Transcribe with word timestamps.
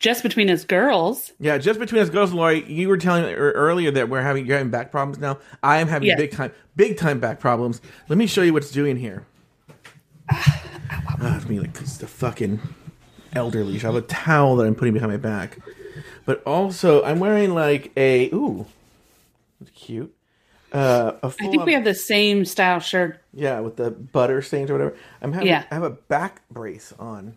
Just 0.00 0.22
between 0.22 0.48
us 0.50 0.64
girls. 0.64 1.30
Yeah, 1.38 1.58
just 1.58 1.78
between 1.78 2.00
us 2.02 2.08
girls, 2.10 2.32
Lauri, 2.32 2.64
you 2.70 2.88
were 2.88 2.96
telling 2.96 3.22
me 3.24 3.34
earlier 3.34 3.90
that 3.92 4.08
we're 4.08 4.22
having 4.22 4.46
you're 4.46 4.56
having 4.56 4.70
back 4.70 4.90
problems 4.90 5.18
now. 5.18 5.38
I 5.62 5.78
am 5.78 5.88
having 5.88 6.08
Yes. 6.08 6.18
big 6.18 6.32
time 6.32 6.52
big 6.74 6.96
time 6.96 7.20
back 7.20 7.38
problems. 7.38 7.80
Let 8.08 8.16
me 8.18 8.26
show 8.26 8.40
you 8.42 8.52
what's 8.54 8.70
doing 8.72 8.96
here. 8.96 9.24
Ah, 10.30 11.36
it's 11.36 11.46
me 11.48 11.58
like 11.60 11.78
it's 11.80 11.98
the 11.98 12.06
fucking 12.06 12.60
elderly. 13.34 13.76
I 13.76 13.78
have 13.80 13.94
a 13.94 14.00
towel 14.00 14.56
that 14.56 14.66
I'm 14.66 14.74
putting 14.74 14.94
behind 14.94 15.12
my 15.12 15.18
back, 15.18 15.58
but 16.24 16.42
also 16.44 17.02
I'm 17.04 17.18
wearing 17.20 17.52
like 17.54 17.92
a 17.96 18.30
ooh, 18.32 18.66
that's 19.60 19.70
cute. 19.72 20.14
Uh, 20.72 21.12
a 21.22 21.26
I 21.26 21.30
think 21.30 21.60
on- 21.60 21.66
we 21.66 21.72
have 21.74 21.84
the 21.84 21.94
same 21.94 22.44
style 22.44 22.78
shirt. 22.80 23.20
yeah 23.34 23.60
with 23.60 23.76
the 23.76 23.90
butter 23.90 24.40
stains 24.40 24.70
or 24.70 24.74
whatever. 24.74 24.96
I'm 25.20 25.32
having 25.32 25.48
Yeah. 25.48 25.64
I 25.70 25.74
have 25.74 25.82
a 25.82 25.90
back 25.90 26.40
brace 26.50 26.94
on 26.98 27.34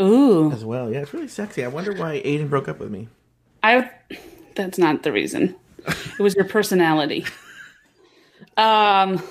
Ooh. 0.00 0.50
as 0.52 0.64
well. 0.64 0.90
Yeah, 0.92 1.00
it's 1.00 1.12
really 1.14 1.28
sexy. 1.28 1.64
I 1.64 1.68
wonder 1.68 1.92
why 1.94 2.20
Aiden 2.24 2.48
broke 2.50 2.68
up 2.68 2.78
with 2.80 2.90
me. 2.90 3.08
I 3.62 3.90
that's 4.54 4.78
not 4.78 5.02
the 5.02 5.12
reason. 5.12 5.54
It 5.86 6.20
was 6.20 6.34
your 6.34 6.44
personality. 6.46 7.24
Um 8.56 9.22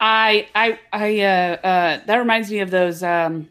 I 0.00 0.48
I 0.54 0.78
I 0.92 1.20
uh 1.20 1.56
uh 1.66 2.00
that 2.06 2.16
reminds 2.16 2.50
me 2.50 2.60
of 2.60 2.70
those 2.70 3.02
um 3.02 3.48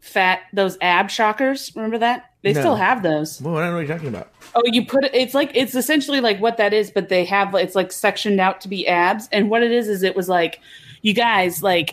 fat 0.00 0.40
those 0.52 0.76
ab 0.80 1.10
shockers. 1.10 1.72
Remember 1.74 1.98
that? 1.98 2.30
They 2.42 2.52
No. 2.52 2.60
still 2.60 2.76
have 2.76 3.02
those. 3.02 3.40
Well, 3.42 3.56
I 3.56 3.62
don't 3.62 3.70
know 3.70 3.76
what 3.78 3.86
you're 3.88 3.96
talking 3.96 4.08
about. 4.14 4.32
Oh, 4.54 4.62
you 4.66 4.86
put 4.86 5.04
it 5.04 5.14
it's 5.14 5.34
like 5.34 5.50
it's 5.54 5.74
essentially 5.74 6.20
like 6.20 6.38
what 6.40 6.58
that 6.58 6.72
is, 6.72 6.90
but 6.90 7.08
they 7.08 7.24
have 7.24 7.54
it's 7.54 7.74
like 7.74 7.90
sectioned 7.92 8.40
out 8.40 8.60
to 8.62 8.68
be 8.68 8.86
abs. 8.86 9.28
And 9.32 9.50
what 9.50 9.62
it 9.62 9.72
is 9.72 9.88
is 9.88 10.02
it 10.02 10.14
was 10.14 10.28
like 10.28 10.60
you 11.02 11.12
guys 11.14 11.62
like 11.62 11.92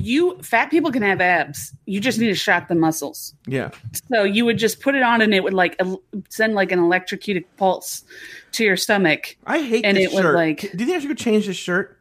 you 0.00 0.38
fat 0.42 0.70
people 0.70 0.90
can 0.90 1.02
have 1.02 1.20
abs. 1.20 1.72
You 1.86 2.00
just 2.00 2.18
need 2.18 2.28
to 2.28 2.34
shock 2.34 2.68
the 2.68 2.74
muscles. 2.74 3.34
Yeah. 3.46 3.70
So 4.12 4.24
you 4.24 4.44
would 4.44 4.58
just 4.58 4.80
put 4.80 4.94
it 4.94 5.02
on, 5.02 5.20
and 5.20 5.32
it 5.34 5.42
would 5.44 5.54
like 5.54 5.76
el- 5.78 6.02
send 6.28 6.54
like 6.54 6.72
an 6.72 6.78
electrocuted 6.78 7.44
pulse 7.56 8.04
to 8.52 8.64
your 8.64 8.76
stomach. 8.76 9.36
I 9.46 9.60
hate 9.62 9.84
And 9.84 9.96
this 9.96 10.12
it 10.12 10.16
shirt. 10.16 10.34
like- 10.34 10.60
Do 10.60 10.68
you 10.78 10.86
think 10.86 10.92
I 10.92 10.98
should 11.00 11.18
change 11.18 11.46
this 11.46 11.56
shirt? 11.56 11.96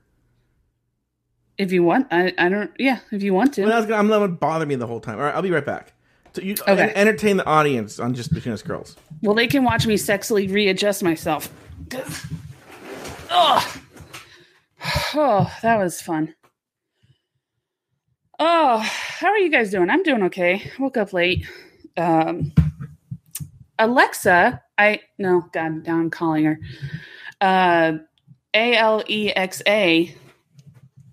If 1.57 1.71
you 1.73 1.83
want, 1.83 2.07
I, 2.11 2.33
I 2.37 2.47
don't. 2.47 2.71
Yeah, 2.79 2.99
if 3.11 3.21
you 3.21 3.33
want 3.33 3.53
to. 3.55 3.63
Well, 3.63 3.73
I 3.73 3.77
was 3.77 3.85
gonna, 3.85 3.99
I'm 3.99 4.07
not 4.07 4.19
gonna 4.19 4.31
bother 4.31 4.65
me 4.65 4.75
the 4.75 4.87
whole 4.87 5.01
time. 5.01 5.17
All 5.17 5.25
right, 5.25 5.35
I'll 5.35 5.41
be 5.41 5.51
right 5.51 5.65
back. 5.65 5.91
So 6.33 6.41
you 6.41 6.53
Okay. 6.61 6.71
en- 6.83 6.89
entertain 6.91 7.35
the 7.37 7.45
audience 7.45 7.99
on 7.99 8.13
just 8.13 8.33
between 8.33 8.53
us 8.53 8.61
girls. 8.61 8.95
well, 9.23 9.33
they 9.35 9.47
can 9.47 9.63
watch 9.63 9.85
me 9.85 9.95
sexily 9.95 10.49
readjust 10.51 11.03
myself. 11.03 11.51
Oh, 13.29 13.81
oh, 15.15 15.51
that 15.61 15.77
was 15.77 16.01
fun. 16.01 16.33
Oh, 18.41 18.77
how 18.77 19.27
are 19.27 19.37
you 19.37 19.51
guys 19.51 19.69
doing? 19.69 19.89
I'm 19.89 20.01
doing 20.03 20.23
okay. 20.23 20.71
Woke 20.79 20.95
up 20.95 21.11
late. 21.11 21.45
Um, 21.97 22.53
Alexa, 23.77 24.63
I 24.77 25.01
no, 25.17 25.43
God, 25.51 25.85
now 25.85 25.97
I'm 25.97 26.09
calling 26.09 26.45
her. 26.45 26.59
Uh, 27.41 27.97
A 28.53 28.77
L 28.77 29.03
E 29.07 29.31
X 29.35 29.61
A. 29.67 30.15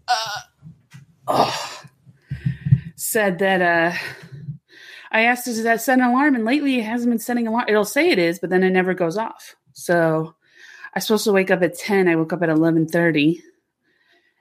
Uh, 0.06 0.40
oh, 1.26 1.82
said 2.94 3.40
that. 3.40 3.60
Uh, 3.60 3.96
I 5.10 5.22
asked, 5.22 5.46
"Does 5.46 5.64
that 5.64 5.82
set 5.82 5.98
an 5.98 6.04
alarm?" 6.04 6.36
And 6.36 6.44
lately, 6.44 6.78
it 6.78 6.84
hasn't 6.84 7.10
been 7.10 7.18
setting 7.18 7.48
alarm. 7.48 7.66
It'll 7.66 7.84
say 7.84 8.10
it 8.10 8.20
is, 8.20 8.38
but 8.38 8.50
then 8.50 8.62
it 8.62 8.70
never 8.70 8.94
goes 8.94 9.16
off. 9.16 9.56
So, 9.72 10.36
I'm 10.94 11.00
supposed 11.00 11.24
to 11.24 11.32
wake 11.32 11.50
up 11.50 11.62
at 11.62 11.76
ten. 11.76 12.06
I 12.06 12.14
woke 12.14 12.32
up 12.32 12.42
at 12.42 12.50
eleven 12.50 12.86
thirty, 12.86 13.42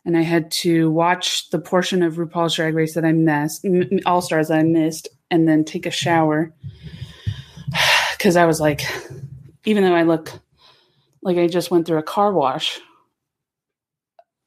and 0.05 0.15
I 0.15 0.21
had 0.21 0.51
to 0.51 0.91
watch 0.91 1.49
the 1.49 1.59
portion 1.59 2.03
of 2.03 2.15
RuPaul's 2.15 2.55
Drag 2.55 2.75
Race 2.75 2.93
that 2.93 3.03
I 3.05 3.11
missed, 3.11 3.65
All 4.05 4.21
Stars 4.21 4.51
I 4.51 4.61
missed, 4.61 5.07
and 5.31 5.47
then 5.47 5.65
take 5.65 5.85
a 5.85 5.91
shower 5.91 6.53
because 8.17 8.35
I 8.35 8.45
was 8.45 8.61
like, 8.61 8.81
even 9.65 9.83
though 9.83 9.95
I 9.95 10.03
look 10.03 10.31
like 11.23 11.37
I 11.37 11.47
just 11.47 11.71
went 11.71 11.87
through 11.87 11.97
a 11.97 12.03
car 12.03 12.31
wash, 12.31 12.79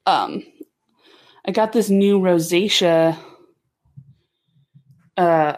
um, 0.06 0.44
I 1.44 1.50
got 1.50 1.72
this 1.72 1.90
new 1.90 2.20
rosacea. 2.20 3.18
Uh, 5.16 5.56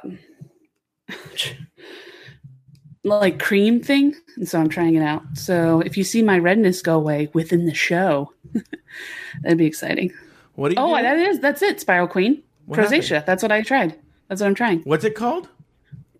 like 3.05 3.38
cream 3.38 3.81
thing, 3.81 4.15
and 4.37 4.49
so 4.49 4.61
I'm 4.61 4.69
trying 4.69 4.94
it 4.94 5.03
out. 5.03 5.22
So 5.34 5.81
if 5.81 5.97
you 5.97 6.05
see 6.05 6.22
my 6.22 6.38
redness 6.38 6.83
go 6.83 6.97
away 6.97 7.31
within 7.33 7.66
the 7.66 7.75
show, 7.75 8.33
that'd 9.43 9.59
be 9.59 9.66
exciting. 9.66 10.12
What 10.55 10.69
do 10.69 10.75
you? 10.75 10.81
Oh, 10.81 10.97
do? 10.97 11.03
that 11.03 11.19
is 11.19 11.41
that's 11.41 11.62
it, 11.62 11.81
Spiral 11.81 12.09
Queen. 12.09 12.43
What 12.66 12.78
Prosacea. 12.78 13.25
That's 13.25 13.43
what 13.43 13.53
I 13.53 13.62
tried. 13.62 13.99
That's 14.28 14.41
what 14.41 14.47
I'm 14.47 14.55
trying. 14.55 14.81
What's 14.83 15.05
it 15.05 15.15
called? 15.15 15.49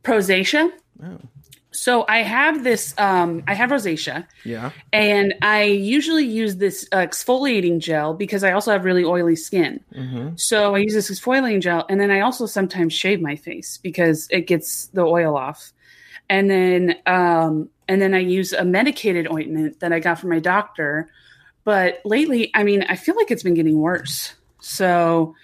Prosacea. 0.03 0.73
Oh, 1.05 1.19
So 1.71 2.05
I 2.09 2.23
have 2.23 2.65
this. 2.65 2.95
Um, 2.99 3.43
I 3.47 3.55
have 3.55 3.71
rosacea, 3.71 4.27
yeah. 4.45 4.73
and 4.93 5.35
I 5.43 5.65
usually 5.65 6.25
use 6.25 6.57
this 6.57 6.89
uh, 6.93 6.99
exfoliating 6.99 7.79
gel 7.79 8.15
because 8.15 8.43
I 8.43 8.53
also 8.53 8.73
have 8.73 8.85
really 8.85 9.05
oily 9.05 9.37
skin. 9.37 9.81
Mm-hmm. 9.95 10.31
So 10.37 10.75
I 10.75 10.79
use 10.79 10.95
this 10.95 11.11
exfoliating 11.11 11.61
gel, 11.61 11.85
and 11.89 12.01
then 12.01 12.11
I 12.11 12.21
also 12.21 12.47
sometimes 12.47 12.93
shave 12.93 13.21
my 13.21 13.37
face 13.37 13.77
because 13.77 14.27
it 14.31 14.47
gets 14.47 14.87
the 14.87 15.03
oil 15.03 15.37
off. 15.37 15.73
And 16.31 16.49
then, 16.49 16.97
um, 17.07 17.69
and 17.89 18.01
then 18.01 18.15
I 18.15 18.21
use 18.21 18.53
a 18.53 18.65
medicated 18.65 19.29
ointment 19.31 19.81
that 19.81 19.93
I 19.93 19.99
got 19.99 20.21
from 20.21 20.31
my 20.31 20.39
doctor. 20.39 21.11
But 21.65 22.01
lately, 22.05 22.53
I 22.55 22.63
mean, 22.63 22.85
I 22.89 22.95
feel 22.95 23.17
like 23.17 23.31
it's 23.31 23.43
been 23.43 23.55
getting 23.55 23.81
worse. 23.81 24.33
So 24.61 25.35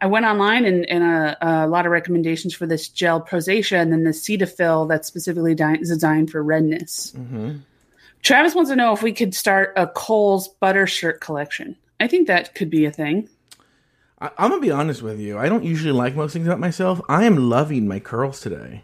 I 0.00 0.06
went 0.06 0.26
online 0.26 0.66
and, 0.66 0.84
and 0.84 1.02
a, 1.02 1.64
a 1.64 1.66
lot 1.66 1.86
of 1.86 1.92
recommendations 1.92 2.52
for 2.54 2.66
this 2.66 2.88
gel 2.88 3.22
Prosacea, 3.22 3.80
and 3.80 3.90
then 3.90 4.04
the 4.04 4.10
Cetaphil 4.10 4.86
that's 4.86 5.08
specifically 5.08 5.54
di- 5.54 5.78
designed 5.78 6.30
for 6.30 6.42
redness. 6.42 7.14
Mm-hmm. 7.16 7.58
Travis 8.20 8.54
wants 8.54 8.70
to 8.70 8.76
know 8.76 8.92
if 8.92 9.02
we 9.02 9.12
could 9.12 9.34
start 9.34 9.72
a 9.76 9.86
Kohl's 9.86 10.48
butter 10.48 10.86
shirt 10.86 11.22
collection. 11.22 11.76
I 12.00 12.08
think 12.08 12.26
that 12.26 12.54
could 12.54 12.68
be 12.68 12.84
a 12.84 12.90
thing. 12.90 13.30
I, 14.20 14.30
I'm 14.36 14.50
gonna 14.50 14.60
be 14.60 14.70
honest 14.70 15.00
with 15.00 15.20
you. 15.20 15.38
I 15.38 15.48
don't 15.48 15.64
usually 15.64 15.92
like 15.92 16.14
most 16.14 16.34
things 16.34 16.46
about 16.46 16.60
myself. 16.60 17.00
I 17.08 17.24
am 17.24 17.36
loving 17.36 17.88
my 17.88 17.98
curls 17.98 18.40
today. 18.40 18.82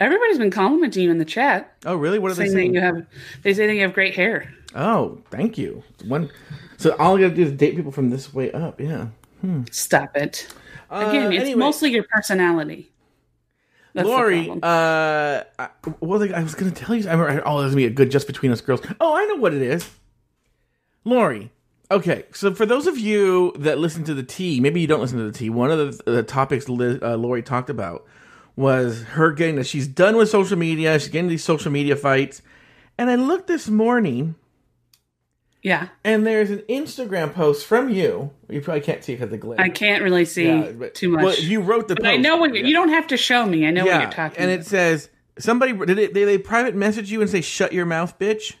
Everybody's 0.00 0.38
been 0.38 0.50
complimenting 0.50 1.02
you 1.02 1.10
in 1.10 1.18
the 1.18 1.24
chat, 1.24 1.74
Oh, 1.84 1.96
really? 1.96 2.18
What 2.18 2.30
are 2.30 2.34
they 2.34 2.48
saying 2.48 2.72
that 2.72 2.78
you 2.78 2.80
have. 2.80 3.06
They 3.42 3.52
say 3.52 3.66
that 3.66 3.74
you 3.74 3.82
have 3.82 3.92
great 3.92 4.14
hair. 4.14 4.52
Oh, 4.74 5.18
thank 5.30 5.58
you. 5.58 5.82
One. 6.04 6.30
So 6.76 6.94
all 6.96 7.16
I 7.16 7.22
gotta 7.22 7.34
do 7.34 7.42
is 7.42 7.52
date 7.52 7.74
people 7.74 7.90
from 7.90 8.10
this 8.10 8.32
way 8.32 8.52
up. 8.52 8.80
Yeah. 8.80 9.08
Stop 9.70 10.16
it. 10.16 10.46
Again, 10.90 11.26
Uh, 11.26 11.30
it's 11.30 11.40
anyway, 11.42 11.58
mostly 11.58 11.90
your 11.92 12.04
personality. 12.04 12.90
That's 13.94 14.06
Lauri, 14.06 14.50
uh, 14.62 15.42
I, 15.58 15.68
well, 16.00 16.22
I 16.34 16.42
was 16.42 16.54
gonna 16.54 16.70
tell 16.70 16.94
you. 16.94 17.08
I 17.08 17.14
remember, 17.14 17.42
oh, 17.44 17.58
this 17.58 17.68
is 17.68 17.74
gonna 17.74 17.76
be 17.76 17.86
a 17.86 17.90
good 17.90 18.10
just 18.10 18.26
between 18.26 18.52
us 18.52 18.60
girls. 18.60 18.80
Oh, 19.00 19.16
I 19.16 19.24
know 19.24 19.36
what 19.36 19.54
it 19.54 19.62
is. 19.62 19.90
Lauri. 21.04 21.50
Okay, 21.90 22.24
so 22.32 22.54
for 22.54 22.66
those 22.66 22.86
of 22.86 22.98
you 22.98 23.52
that 23.58 23.78
listen 23.78 24.04
to 24.04 24.14
the 24.14 24.22
T, 24.22 24.60
maybe 24.60 24.80
you 24.80 24.86
don't 24.86 25.00
listen 25.00 25.18
to 25.18 25.24
the 25.24 25.32
T. 25.32 25.48
One 25.48 25.70
of 25.70 25.78
the, 26.04 26.12
the 26.12 26.22
topics 26.22 26.68
Liz, 26.68 26.98
uh, 27.02 27.16
Lauri 27.16 27.42
talked 27.42 27.70
about 27.70 28.04
was 28.58 29.04
her 29.04 29.30
getting 29.30 29.54
that 29.54 29.66
she's 29.66 29.86
done 29.86 30.16
with 30.16 30.28
social 30.28 30.58
media. 30.58 30.98
She's 30.98 31.08
getting 31.08 31.28
these 31.30 31.44
social 31.44 31.70
media 31.70 31.94
fights, 31.94 32.42
and 32.98 33.08
I 33.08 33.14
looked 33.14 33.46
this 33.46 33.68
morning, 33.68 34.34
yeah, 35.62 35.88
and 36.04 36.26
there's 36.26 36.50
an 36.50 36.62
Instagram 36.68 37.32
post 37.32 37.64
from 37.66 37.88
you. 37.88 38.30
You 38.48 38.60
probably 38.60 38.80
can't 38.80 39.04
see 39.04 39.12
it 39.12 39.16
because 39.16 39.30
the 39.30 39.38
glare. 39.38 39.60
I 39.60 39.68
can't 39.68 40.02
really 40.02 40.24
see 40.24 40.46
Yeah, 40.46 40.72
but- 40.72 40.94
too 40.94 41.10
much. 41.10 41.22
Well, 41.24 41.38
you 41.38 41.60
wrote 41.60 41.86
the 41.88 41.94
but 41.94 42.04
post. 42.04 42.14
I 42.14 42.16
know 42.16 42.36
what 42.36 42.52
you, 42.54 42.60
Yeah. 42.62 42.66
you 42.66 42.74
don't 42.74 42.88
have 42.90 43.06
to 43.08 43.16
show 43.16 43.46
me. 43.46 43.64
I 43.66 43.70
know 43.70 43.84
what 43.84 44.02
you're 44.02 44.10
talking. 44.10 44.38
and 44.38 44.50
about. 44.50 44.60
it 44.60 44.66
says 44.66 45.08
somebody 45.38 45.72
did 45.72 45.96
they, 45.96 46.06
did 46.08 46.26
they 46.26 46.38
private 46.38 46.74
message 46.74 47.12
you 47.12 47.20
and 47.20 47.30
say 47.30 47.40
shut 47.40 47.72
your 47.72 47.86
mouth, 47.86 48.18
bitch? 48.18 48.54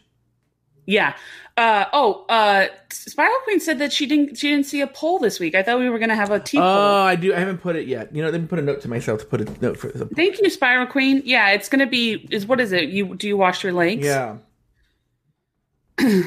Yeah. 0.88 1.14
Uh, 1.56 1.84
oh, 1.92 2.24
uh, 2.28 2.66
Spiral 2.90 3.36
Queen 3.44 3.58
said 3.58 3.80
that 3.80 3.92
she 3.92 4.06
didn't 4.06 4.36
she 4.38 4.48
didn't 4.48 4.66
see 4.66 4.80
a 4.80 4.86
poll 4.86 5.18
this 5.18 5.40
week. 5.40 5.54
I 5.56 5.62
thought 5.64 5.78
we 5.80 5.88
were 5.90 5.98
going 5.98 6.08
to 6.10 6.14
have 6.14 6.30
a 6.30 6.38
T 6.38 6.56
poll. 6.56 6.66
Oh, 6.66 7.02
I 7.02 7.16
do. 7.16 7.34
I 7.34 7.38
haven't 7.40 7.58
put 7.58 7.74
it 7.74 7.88
yet. 7.88 8.14
You 8.14 8.22
know, 8.22 8.30
let 8.30 8.40
me 8.40 8.46
put 8.46 8.60
a 8.60 8.62
note 8.62 8.80
to 8.82 8.88
myself 8.88 9.20
to 9.20 9.26
put 9.26 9.40
a 9.40 9.44
note 9.60 9.76
for. 9.76 9.88
The, 9.88 10.06
Thank 10.06 10.40
you, 10.40 10.48
Spiral 10.50 10.86
Queen. 10.86 11.20
Yeah, 11.24 11.50
it's 11.50 11.68
going 11.68 11.80
to 11.80 11.86
be 11.90 12.28
is 12.30 12.46
what 12.46 12.60
is 12.60 12.70
it? 12.72 12.90
You 12.90 13.16
do 13.16 13.26
you 13.26 13.36
wash 13.36 13.64
your 13.64 13.72
legs? 13.72 14.04
yeah. 14.06 14.36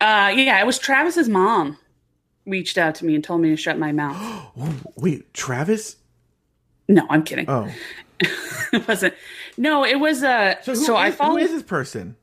Uh, 0.00 0.28
yeah, 0.36 0.60
it 0.60 0.66
was 0.66 0.78
Travis's 0.78 1.30
mom 1.30 1.78
reached 2.44 2.76
out 2.76 2.94
to 2.96 3.06
me 3.06 3.14
and 3.14 3.24
told 3.24 3.40
me 3.40 3.48
to 3.50 3.56
shut 3.56 3.78
my 3.78 3.90
mouth. 3.92 4.16
Oh, 4.60 4.74
wait, 4.96 5.32
Travis. 5.32 5.96
no, 6.88 7.06
I'm 7.08 7.22
kidding. 7.22 7.48
Oh, 7.48 7.72
it 8.20 8.86
wasn't. 8.86 9.14
No, 9.56 9.84
it 9.84 9.98
was 9.98 10.22
uh 10.22 10.60
so, 10.62 10.74
so, 10.74 10.92
who 10.92 10.94
I 10.98 11.08
is- 11.08 11.14
follow 11.14 11.32
Who 11.38 11.38
is 11.38 11.50
this 11.52 11.62
person? 11.62 12.16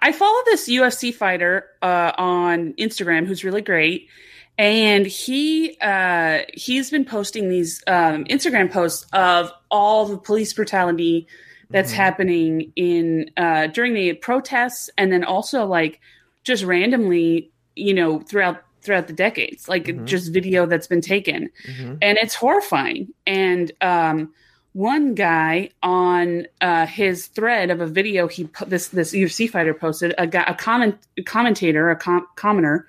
I 0.00 0.12
follow 0.12 0.40
this 0.46 0.68
UFC 0.68 1.12
fighter 1.14 1.66
uh 1.82 2.12
on 2.18 2.72
Instagram 2.74 3.26
who's 3.26 3.44
really 3.44 3.62
great. 3.62 4.08
And 4.56 5.06
he 5.06 5.76
uh 5.80 6.40
he's 6.54 6.90
been 6.90 7.04
posting 7.04 7.48
these 7.48 7.82
um 7.86 8.24
Instagram 8.24 8.70
posts 8.70 9.06
of 9.12 9.50
all 9.70 10.06
the 10.06 10.18
police 10.18 10.52
brutality 10.52 11.26
that's 11.70 11.92
Mhm. 11.92 11.96
happening 11.96 12.72
in 12.76 13.30
uh 13.36 13.66
during 13.68 13.94
the 13.94 14.14
protests 14.14 14.90
and 14.98 15.12
then 15.12 15.24
also 15.24 15.66
like 15.66 16.00
just 16.44 16.64
randomly, 16.64 17.50
you 17.76 17.94
know, 17.94 18.20
throughout 18.20 18.62
throughout 18.82 19.06
the 19.08 19.12
decades, 19.12 19.68
like 19.68 19.84
Mhm. 19.84 20.04
just 20.06 20.32
video 20.32 20.64
that's 20.64 20.86
been 20.86 21.00
taken 21.00 21.50
Mhm. 21.68 21.98
and 22.00 22.16
it's 22.18 22.34
horrifying. 22.34 23.08
And 23.26 23.70
um, 23.80 24.32
one 24.72 25.14
guy 25.14 25.70
on 25.82 26.46
uh, 26.60 26.86
his 26.86 27.26
thread 27.26 27.70
of 27.70 27.80
a 27.80 27.86
video 27.86 28.28
he 28.28 28.44
put 28.44 28.70
this 28.70 28.88
this 28.88 29.12
UFC 29.12 29.48
fighter 29.50 29.74
posted 29.74 30.14
a 30.18 30.26
guy 30.26 30.44
a 30.46 30.54
comment 30.54 30.96
commentator 31.24 31.90
a 31.90 31.96
com- 31.96 32.26
commenter 32.36 32.84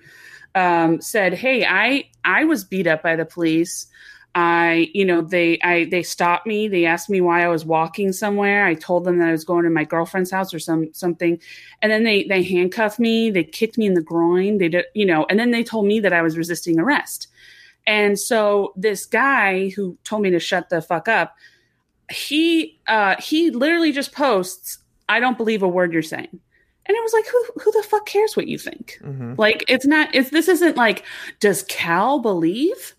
um, 0.55 1.01
said, 1.01 1.33
"Hey, 1.33 1.65
I 1.65 2.09
I 2.23 2.45
was 2.45 2.63
beat 2.63 2.87
up 2.87 3.03
by 3.03 3.15
the 3.15 3.25
police. 3.25 3.87
I, 4.35 4.91
you 4.93 5.05
know, 5.05 5.21
they 5.21 5.59
I 5.61 5.85
they 5.85 6.03
stopped 6.03 6.45
me. 6.45 6.67
They 6.67 6.85
asked 6.85 7.09
me 7.09 7.21
why 7.21 7.43
I 7.43 7.47
was 7.47 7.65
walking 7.65 8.13
somewhere. 8.13 8.65
I 8.65 8.75
told 8.75 9.03
them 9.03 9.17
that 9.19 9.27
I 9.27 9.31
was 9.31 9.43
going 9.43 9.63
to 9.63 9.69
my 9.69 9.83
girlfriend's 9.83 10.31
house 10.31 10.53
or 10.53 10.59
some 10.59 10.93
something, 10.93 11.39
and 11.81 11.91
then 11.91 12.03
they 12.03 12.23
they 12.23 12.43
handcuffed 12.43 12.99
me. 12.99 13.31
They 13.31 13.43
kicked 13.43 13.77
me 13.77 13.87
in 13.87 13.95
the 13.95 14.01
groin. 14.01 14.59
They 14.59 14.69
did, 14.69 14.85
you 14.93 15.05
know, 15.05 15.25
and 15.29 15.39
then 15.39 15.51
they 15.51 15.63
told 15.63 15.87
me 15.87 15.99
that 16.01 16.13
I 16.13 16.21
was 16.21 16.37
resisting 16.37 16.79
arrest. 16.79 17.27
And 17.87 18.19
so 18.19 18.73
this 18.75 19.05
guy 19.05 19.69
who 19.69 19.97
told 20.03 20.21
me 20.21 20.29
to 20.29 20.39
shut 20.39 20.69
the 20.69 20.81
fuck 20.81 21.07
up, 21.07 21.35
he 22.09 22.79
uh 22.87 23.15
he 23.19 23.51
literally 23.51 23.91
just 23.91 24.13
posts, 24.13 24.79
"I 25.07 25.19
don't 25.19 25.37
believe 25.37 25.63
a 25.63 25.67
word 25.67 25.93
you're 25.93 26.01
saying." 26.01 26.39
And 26.85 26.95
it 26.95 27.03
was 27.03 27.13
like, 27.13 27.27
who 27.27 27.61
who 27.61 27.71
the 27.71 27.87
fuck 27.87 28.05
cares 28.07 28.35
what 28.35 28.47
you 28.47 28.57
think? 28.57 28.99
Mhm. 29.03 29.37
Like 29.37 29.63
it's 29.67 29.85
not 29.85 30.13
it's 30.13 30.31
this 30.31 30.47
isn't 30.47 30.75
like 30.75 31.03
does 31.39 31.63
Cal 31.63 32.19
believe? 32.19 32.95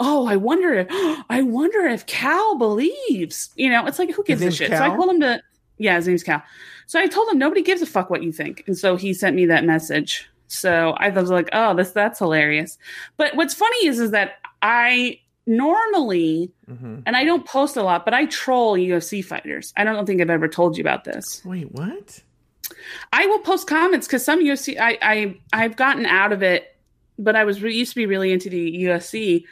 Oh, 0.00 0.26
I 0.26 0.36
wonder 0.36 0.72
if 0.72 0.86
I 1.28 1.42
wonder 1.42 1.80
if 1.86 2.06
Cal 2.06 2.56
believes. 2.56 3.50
You 3.54 3.68
know, 3.70 3.86
it's 3.86 3.98
like 3.98 4.10
who 4.10 4.24
gives 4.24 4.40
a 4.42 4.50
shit? 4.50 4.70
So 4.70 4.82
I 4.82 4.96
told 4.96 5.10
him 5.10 5.20
to 5.20 5.42
yeah, 5.76 5.96
his 5.96 6.08
name's 6.08 6.22
Cal. 6.22 6.42
So 6.86 6.98
I 6.98 7.06
told 7.06 7.28
him 7.28 7.38
nobody 7.38 7.62
gives 7.62 7.82
a 7.82 7.86
fuck 7.86 8.08
what 8.08 8.22
you 8.22 8.32
think. 8.32 8.64
And 8.66 8.76
so 8.76 8.96
he 8.96 9.12
sent 9.12 9.36
me 9.36 9.44
that 9.46 9.64
message. 9.64 10.28
So 10.46 10.94
I 10.96 11.10
was 11.10 11.28
like, 11.30 11.50
oh, 11.52 11.74
this 11.74 11.90
that's 11.90 12.18
hilarious. 12.18 12.78
But 13.18 13.36
what's 13.36 13.52
funny 13.52 13.86
is 13.86 14.00
is 14.00 14.12
that 14.12 14.36
I 14.62 15.20
normally 15.48 16.52
Mhm. 16.70 17.02
and 17.06 17.16
I 17.16 17.24
don't 17.24 17.44
post 17.46 17.76
a 17.76 17.82
lot, 17.82 18.04
but 18.04 18.14
I 18.14 18.26
troll 18.26 18.76
UFC 18.76 19.22
fighters. 19.24 19.72
I 19.76 19.84
don't 19.84 20.06
think 20.06 20.20
I've 20.20 20.30
ever 20.30 20.46
told 20.48 20.76
you 20.76 20.82
about 20.82 21.04
this. 21.04 21.42
Wait, 21.44 21.72
what? 21.72 22.22
I 23.12 23.26
will 23.26 23.38
post 23.40 23.66
comments 23.66 24.06
because 24.06 24.24
some 24.24 24.40
UFC 24.40 24.78
I, 24.78 24.98
I 25.02 25.38
I've 25.52 25.76
gotten 25.76 26.04
out 26.06 26.32
of 26.32 26.42
it, 26.42 26.76
but 27.18 27.34
I 27.34 27.44
was 27.44 27.60
used 27.60 27.92
to 27.92 27.96
be 27.96 28.06
really 28.06 28.32
into 28.32 28.50
the 28.50 28.84
UFC. 28.84 29.44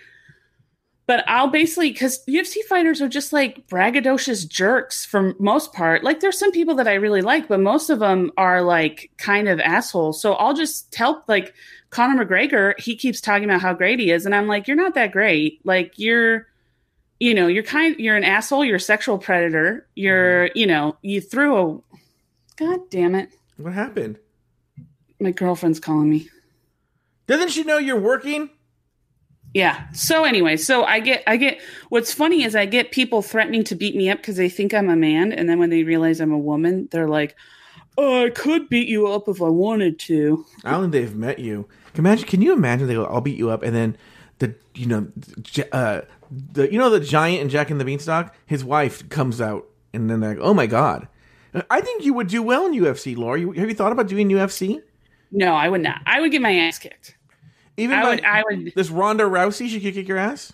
But 1.06 1.24
I'll 1.28 1.48
basically 1.48 1.92
because 1.92 2.24
UFC 2.26 2.64
fighters 2.68 3.00
are 3.00 3.08
just 3.08 3.32
like 3.32 3.68
braggadocious 3.68 4.48
jerks 4.48 5.06
for 5.06 5.34
most 5.38 5.72
part. 5.72 6.02
Like 6.02 6.18
there's 6.18 6.38
some 6.38 6.50
people 6.50 6.74
that 6.76 6.88
I 6.88 6.94
really 6.94 7.22
like, 7.22 7.46
but 7.46 7.60
most 7.60 7.90
of 7.90 8.00
them 8.00 8.32
are 8.36 8.60
like 8.62 9.12
kind 9.16 9.48
of 9.48 9.60
assholes. 9.60 10.20
So 10.20 10.34
I'll 10.34 10.54
just 10.54 10.92
tell 10.92 11.22
like 11.28 11.54
Conor 11.90 12.24
McGregor, 12.24 12.74
he 12.78 12.96
keeps 12.96 13.20
talking 13.20 13.44
about 13.44 13.60
how 13.60 13.72
great 13.72 14.00
he 14.00 14.10
is, 14.10 14.26
and 14.26 14.34
I'm 14.34 14.48
like, 14.48 14.66
you're 14.66 14.76
not 14.76 14.94
that 14.94 15.12
great. 15.12 15.60
Like 15.64 15.92
you're, 15.96 16.48
you 17.20 17.34
know, 17.34 17.46
you're 17.46 17.62
kind, 17.62 17.96
you're 17.98 18.16
an 18.16 18.24
asshole. 18.24 18.64
You're 18.64 18.76
a 18.76 18.80
sexual 18.80 19.18
predator. 19.18 19.86
You're, 19.94 20.48
mm-hmm. 20.48 20.58
you 20.58 20.66
know, 20.66 20.96
you 21.02 21.20
threw 21.20 21.56
a. 21.56 21.80
God 22.56 22.80
damn 22.90 23.14
it. 23.14 23.30
What 23.56 23.74
happened? 23.74 24.18
My 25.20 25.30
girlfriend's 25.30 25.80
calling 25.80 26.10
me. 26.10 26.28
Doesn't 27.26 27.50
she 27.50 27.64
know 27.64 27.78
you're 27.78 27.98
working? 27.98 28.50
Yeah. 29.54 29.90
So 29.92 30.24
anyway, 30.24 30.56
so 30.56 30.84
I 30.84 31.00
get 31.00 31.22
I 31.26 31.36
get 31.36 31.60
what's 31.88 32.12
funny 32.12 32.44
is 32.44 32.54
I 32.54 32.66
get 32.66 32.90
people 32.90 33.22
threatening 33.22 33.64
to 33.64 33.74
beat 33.74 33.96
me 33.96 34.10
up 34.10 34.18
because 34.18 34.36
they 34.36 34.48
think 34.48 34.74
I'm 34.74 34.88
a 34.88 34.96
man, 34.96 35.32
and 35.32 35.48
then 35.48 35.58
when 35.58 35.70
they 35.70 35.82
realize 35.82 36.20
I'm 36.20 36.32
a 36.32 36.38
woman, 36.38 36.88
they're 36.90 37.08
like, 37.08 37.34
"Oh, 37.96 38.26
I 38.26 38.30
could 38.30 38.68
beat 38.68 38.88
you 38.88 39.06
up 39.06 39.28
if 39.28 39.40
I 39.40 39.48
wanted 39.48 39.98
to." 40.00 40.44
I 40.64 40.72
don't 40.72 40.82
think 40.82 40.92
they've 40.92 41.16
met 41.16 41.38
you. 41.38 41.68
Can 41.94 42.04
imagine? 42.04 42.28
Can 42.28 42.42
you 42.42 42.52
imagine? 42.52 42.86
They 42.86 42.94
go, 42.94 43.06
"I'll 43.06 43.22
beat 43.22 43.38
you 43.38 43.48
up," 43.50 43.62
and 43.62 43.74
then 43.74 43.96
the 44.40 44.54
you 44.74 44.86
know, 44.86 45.08
uh, 45.72 46.02
the 46.30 46.70
you 46.70 46.78
know 46.78 46.90
the 46.90 47.00
giant 47.00 47.40
and 47.40 47.50
Jack 47.50 47.70
and 47.70 47.80
the 47.80 47.84
Beanstalk. 47.84 48.34
His 48.44 48.62
wife 48.62 49.08
comes 49.08 49.40
out, 49.40 49.66
and 49.94 50.10
then 50.10 50.20
they're 50.20 50.34
like, 50.34 50.42
"Oh 50.42 50.54
my 50.54 50.66
god." 50.66 51.08
I 51.70 51.80
think 51.80 52.04
you 52.04 52.12
would 52.14 52.28
do 52.28 52.42
well 52.42 52.66
in 52.66 52.74
UFC, 52.74 53.16
Laura. 53.16 53.40
Have 53.40 53.68
you 53.68 53.74
thought 53.74 53.92
about 53.92 54.08
doing 54.08 54.28
UFC? 54.28 54.82
No, 55.32 55.54
I 55.54 55.68
would 55.68 55.80
not. 55.80 56.00
I 56.04 56.20
would 56.20 56.30
get 56.30 56.42
my 56.42 56.54
ass 56.54 56.78
kicked. 56.78 57.15
Even 57.76 57.98
I 57.98 58.02
by 58.02 58.08
would. 58.10 58.24
I 58.24 58.42
would. 58.48 58.72
this 58.74 58.90
Ronda 58.90 59.24
Rousey, 59.24 59.68
she 59.68 59.80
could 59.80 59.94
kick 59.94 60.08
your 60.08 60.18
ass. 60.18 60.52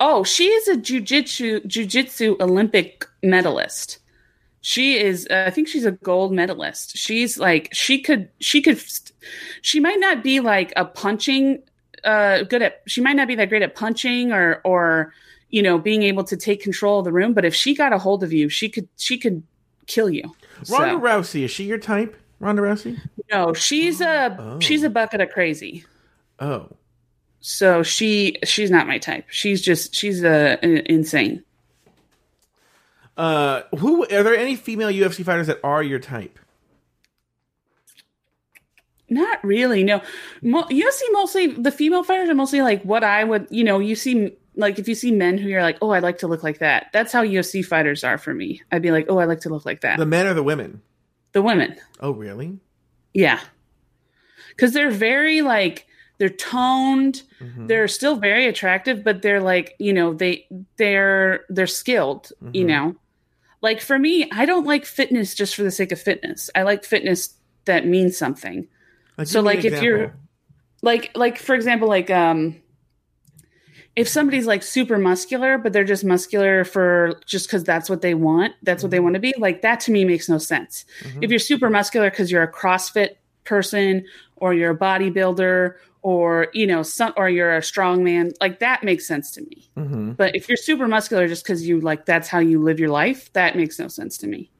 Oh, 0.00 0.24
she 0.24 0.46
is 0.48 0.68
a 0.68 0.76
jujitsu 0.76 1.64
jujitsu 1.66 2.40
Olympic 2.40 3.06
medalist. 3.22 3.98
She 4.60 4.96
is. 4.98 5.26
Uh, 5.30 5.44
I 5.46 5.50
think 5.50 5.66
she's 5.68 5.84
a 5.84 5.92
gold 5.92 6.32
medalist. 6.32 6.96
She's 6.96 7.38
like 7.38 7.68
she 7.72 8.00
could. 8.00 8.28
She 8.40 8.62
could. 8.62 8.80
She 9.62 9.80
might 9.80 9.98
not 10.00 10.22
be 10.22 10.40
like 10.40 10.72
a 10.76 10.84
punching. 10.84 11.62
Uh, 12.04 12.42
good 12.44 12.62
at. 12.62 12.82
She 12.86 13.00
might 13.00 13.14
not 13.16 13.28
be 13.28 13.34
that 13.36 13.48
great 13.48 13.62
at 13.62 13.74
punching 13.74 14.32
or 14.32 14.60
or 14.64 15.12
you 15.50 15.62
know 15.62 15.78
being 15.78 16.02
able 16.04 16.24
to 16.24 16.36
take 16.36 16.62
control 16.62 17.00
of 17.00 17.04
the 17.04 17.12
room. 17.12 17.32
But 17.34 17.44
if 17.44 17.54
she 17.54 17.74
got 17.74 17.92
a 17.92 17.98
hold 17.98 18.22
of 18.22 18.32
you, 18.32 18.48
she 18.48 18.68
could. 18.68 18.88
She 18.96 19.18
could 19.18 19.42
kill 19.86 20.08
you. 20.10 20.22
Ronda 20.70 20.94
So, 20.94 21.00
Rousey, 21.00 21.42
is 21.44 21.50
she 21.50 21.64
your 21.64 21.78
type? 21.78 22.16
Ronda 22.38 22.62
Rousey? 22.62 22.98
no, 23.32 23.52
she's 23.52 24.00
a 24.00 24.36
Oh. 24.38 24.60
she's 24.60 24.84
a 24.84 24.90
bucket 24.90 25.20
of 25.20 25.30
crazy. 25.30 25.84
Oh, 26.42 26.68
So 27.40 27.82
she 27.84 28.36
she's 28.44 28.70
not 28.70 28.86
my 28.88 28.98
type. 28.98 29.26
She's 29.30 29.62
just 29.62 29.94
she's 29.94 30.24
uh, 30.24 30.56
insane. 30.62 31.44
uh, 33.16 33.62
who 33.78 34.02
are 34.04 34.22
there 34.24 34.34
any 34.36 34.56
female 34.56 34.88
UFC 34.88 35.24
fighters 35.24 35.46
that 35.46 35.60
are 35.62 35.82
your 35.82 35.98
type? 36.00 36.38
Not 39.08 39.44
really. 39.44 39.84
No, 39.84 40.00
Mo- 40.42 40.66
you 40.70 40.90
see 40.90 41.08
mostly 41.12 41.46
the 41.48 41.70
female 41.70 42.02
fighters 42.02 42.28
are 42.30 42.34
mostly 42.34 42.62
like 42.62 42.82
what 42.82 43.04
I 43.04 43.24
would. 43.24 43.46
You 43.50 43.62
know, 43.64 43.78
you 43.78 43.94
see 43.94 44.32
like 44.56 44.78
if 44.78 44.88
you 44.88 44.94
see 44.94 45.12
men 45.12 45.36
who 45.38 45.48
you're 45.48 45.62
like, 45.62 45.78
oh, 45.82 45.90
I'd 45.90 46.02
like 46.02 46.18
to 46.18 46.26
look 46.28 46.42
like 46.42 46.58
that. 46.58 46.86
That's 46.92 47.12
how 47.12 47.22
UFC 47.22 47.64
fighters 47.64 48.04
are 48.04 48.16
for 48.18 48.32
me. 48.32 48.62
I'd 48.70 48.82
be 48.82 48.90
like, 48.90 49.06
oh, 49.08 49.18
I 49.18 49.26
like 49.26 49.40
to 49.40 49.48
look 49.50 49.66
like 49.66 49.82
that. 49.82 49.98
The 49.98 50.04
The, 50.04 50.10
men 50.10 50.26
or 50.26 50.34
the 50.34 50.42
women? 50.42 50.80
The 51.32 51.42
women, 51.42 51.76
Oh, 52.00 52.10
really? 52.12 52.58
yeah, 53.14 53.40
because 54.50 54.72
they're 54.72 54.90
very 54.90 55.40
like 55.42 55.86
they're 56.18 56.28
toned. 56.28 57.22
Mhm. 57.40 57.68
They're 57.68 57.88
still 57.88 58.16
very 58.16 58.46
attractive, 58.46 59.02
but 59.04 59.22
they're 59.22 59.40
like 59.40 59.74
you 59.78 59.92
know 59.92 60.12
they 60.14 60.46
they're 60.76 61.44
they're 61.48 61.66
skilled. 61.66 62.32
You 62.52 62.64
Mhm. 62.64 62.68
know, 62.68 62.96
like 63.60 63.80
for 63.80 63.98
me, 63.98 64.28
I 64.30 64.44
don't 64.46 64.66
like 64.66 64.84
fitness 64.84 65.34
just 65.34 65.54
for 65.56 65.62
the 65.62 65.70
sake 65.70 65.92
of 65.92 66.00
fitness. 66.00 66.50
I 66.54 66.62
like 66.62 66.84
fitness 66.84 67.34
that 67.64 67.86
means 67.86 68.16
something. 68.16 68.66
Like, 69.18 69.26
So, 69.28 69.40
give 69.40 69.44
me 69.44 69.50
an 69.50 69.56
like, 69.56 69.64
if 69.64 69.82
you're- 69.82 70.10
like 70.82 71.16
like 71.16 71.38
for 71.38 71.54
example 71.54 71.86
like 71.86 72.10
um 72.10 72.56
if 73.94 74.08
somebody's 74.08 74.46
like 74.46 74.62
super 74.62 74.98
muscular 74.98 75.58
but 75.58 75.72
they're 75.72 75.84
just 75.84 76.04
muscular 76.04 76.64
for 76.64 77.20
just 77.26 77.46
because 77.46 77.62
that's 77.62 77.88
what 77.90 78.00
they 78.02 78.14
want 78.14 78.52
that's 78.64 78.82
what 78.82 78.90
they 78.90 78.98
want 79.00 79.14
to 79.14 79.20
be 79.20 79.32
like 79.38 79.62
that 79.62 79.78
to 79.80 79.92
me 79.92 80.04
makes 80.04 80.28
no 80.28 80.38
sense 80.38 80.84
Mhm. 81.02 81.22
if 81.22 81.30
you're 81.30 81.38
super 81.38 81.70
muscular 81.70 82.10
because 82.10 82.32
you're 82.32 82.42
a 82.42 82.50
crossfit 82.50 83.10
person 83.44 84.04
or 84.36 84.54
you're 84.54 84.72
a 84.72 84.76
bodybuilder 84.76 85.74
or 86.02 86.48
you 86.52 86.66
know 86.66 86.82
some 86.82 87.12
or 87.16 87.28
you're 87.30 87.56
a 87.56 87.62
strong 87.62 88.02
man 88.04 88.32
like 88.40 88.58
that 88.58 88.82
makes 88.82 89.06
sense 89.06 89.30
to 89.30 89.40
me 89.42 89.68
Mhm. 89.76 90.16
but 90.16 90.34
if 90.36 90.48
you're 90.48 90.56
super 90.56 90.86
muscular 90.88 91.28
just 91.28 91.44
because 91.44 91.66
you 91.66 91.80
like 91.80 92.04
that's 92.06 92.28
how 92.28 92.38
you 92.40 92.60
live 92.60 92.80
your 92.80 92.90
life 92.90 93.32
that 93.34 93.56
makes 93.56 93.78
no 93.78 93.88
sense 93.88 94.18
to 94.18 94.26
me 94.26 94.50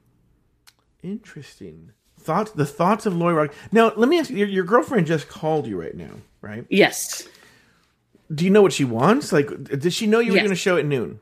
Interesting. 1.03 1.91
Thoughts. 2.21 2.53
The 2.53 2.65
thoughts 2.67 3.07
of 3.07 3.17
Lori 3.17 3.35
Rock. 3.35 3.53
Now, 3.73 3.93
let 3.97 4.09
me 4.09 4.21
ask 4.21 4.31
you. 4.31 4.37
Your, 4.37 4.49
your 4.49 4.65
girlfriend 4.65 5.09
just 5.09 5.29
called 5.29 5.67
you 5.67 5.81
right 5.81 5.97
now, 5.97 6.11
right? 6.41 6.65
yes 6.71 7.27
Do 8.33 8.45
you 8.45 8.51
know 8.51 8.63
what 8.63 8.73
she 8.73 8.85
wants? 8.85 9.33
Like, 9.33 9.49
did 9.65 9.93
she 9.93 10.07
know 10.07 10.21
you 10.21 10.31
were 10.33 10.39
going 10.39 10.51
to 10.51 10.55
show 10.55 10.77
at 10.77 10.87
noon? 10.87 11.21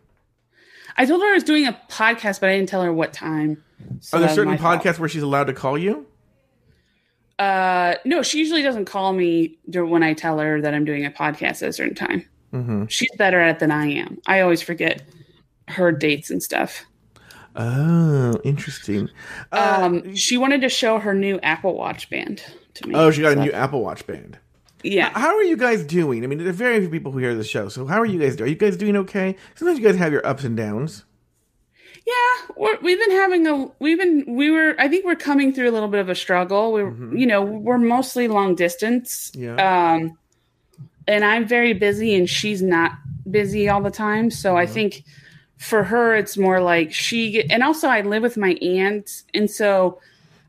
i 0.96 1.06
told 1.06 1.22
her 1.22 1.28
i 1.30 1.34
was 1.34 1.44
doing 1.44 1.66
a 1.66 1.80
podcast 1.88 2.40
but 2.40 2.50
i 2.50 2.56
didn't 2.56 2.68
tell 2.68 2.82
her 2.82 2.92
what 2.92 3.12
time 3.12 3.62
So 4.00 4.18
Are 4.18 4.20
there 4.20 4.28
certain 4.28 4.50
my 4.52 4.56
fault. 4.58 4.82
podcasts 4.82 4.98
where 4.98 5.08
she's 5.08 5.22
allowed 5.22 5.44
to 5.44 5.52
call 5.54 5.78
you? 5.78 6.04
Uh, 7.40 7.94
no, 8.04 8.22
she 8.22 8.38
usually 8.38 8.62
doesn't 8.62 8.84
call 8.84 9.14
me 9.14 9.58
when 9.72 10.02
I 10.02 10.12
tell 10.12 10.38
her 10.38 10.60
that 10.60 10.74
I'm 10.74 10.84
doing 10.84 11.06
a 11.06 11.10
podcast 11.10 11.62
at 11.62 11.70
a 11.70 11.72
certain 11.72 11.94
time. 11.94 12.26
Mm-hmm. 12.52 12.84
She's 12.86 13.10
better 13.16 13.40
at 13.40 13.56
it 13.56 13.58
than 13.60 13.70
I 13.70 13.86
am. 13.86 14.18
I 14.26 14.40
always 14.40 14.60
forget 14.60 15.02
her 15.68 15.90
dates 15.90 16.30
and 16.30 16.42
stuff. 16.42 16.84
Oh, 17.56 18.38
interesting. 18.44 19.08
Uh, 19.52 19.78
Um, 19.80 20.14
she 20.14 20.36
wanted 20.36 20.60
to 20.60 20.68
show 20.68 20.98
her 20.98 21.14
new 21.14 21.40
Apple 21.42 21.74
Watch 21.74 22.10
band 22.10 22.42
to 22.74 22.88
me. 22.88 22.94
oh, 22.94 23.10
she 23.10 23.22
got 23.22 23.36
a 23.38 23.40
new 23.40 23.52
Apple 23.52 23.80
Watch 23.82 24.06
band. 24.06 24.38
Yeah, 24.82 25.10
How 25.10 25.34
are 25.34 25.42
you 25.42 25.56
guys 25.56 25.84
doing? 25.84 26.24
I 26.24 26.26
mean, 26.26 26.38
there 26.38 26.48
are 26.48 26.52
very 26.52 26.80
few 26.80 26.88
people 26.88 27.12
who 27.12 27.18
hear 27.18 27.34
the 27.34 27.44
show. 27.44 27.68
So, 27.68 27.86
how 27.86 28.00
are 28.00 28.06
you 28.06 28.18
guys 28.18 28.36
doing? 28.36 28.48
Are 28.48 28.50
you 28.52 28.56
guys 28.58 28.76
doing 28.78 28.96
okay? 28.96 29.36
Sometimes 29.54 29.78
you 29.78 29.84
guys 29.84 29.96
have 29.96 30.12
your 30.12 30.26
ups 30.26 30.44
and 30.44 30.56
downs. 30.56 31.04
Yeah. 32.06 32.54
We're, 32.56 32.78
we've 32.80 32.98
been 32.98 33.10
having 33.12 33.46
a. 33.46 33.70
We've 33.78 33.98
been. 33.98 34.24
We 34.26 34.50
were. 34.50 34.74
I 34.78 34.88
think 34.88 35.04
we're 35.04 35.16
coming 35.16 35.52
through 35.52 35.70
a 35.70 35.72
little 35.72 35.88
bit 35.88 36.00
of 36.00 36.08
a 36.08 36.14
struggle. 36.14 36.72
We're. 36.72 36.90
Mhm. 36.90 37.18
You 37.18 37.26
know, 37.26 37.42
we're 37.42 37.78
mostly 37.78 38.28
long 38.28 38.54
distance. 38.54 39.32
Yeah. 39.34 39.56
Um, 39.56 40.18
and 41.06 41.24
I'm 41.24 41.46
very 41.46 41.72
busy, 41.72 42.14
and 42.14 42.28
she's 42.28 42.62
not 42.62 42.92
busy 43.30 43.68
all 43.68 43.82
the 43.82 43.90
time. 43.90 44.30
So 44.30 44.56
I 44.56 44.66
think 44.66 45.04
for 45.56 45.82
her, 45.84 46.14
it's 46.14 46.36
more 46.36 46.60
like 46.60 46.92
she. 46.92 47.48
And 47.50 47.62
also, 47.62 47.88
I 47.88 48.02
live 48.02 48.22
with 48.22 48.36
my 48.36 48.52
aunt, 48.62 49.22
and 49.34 49.50
so 49.50 50.00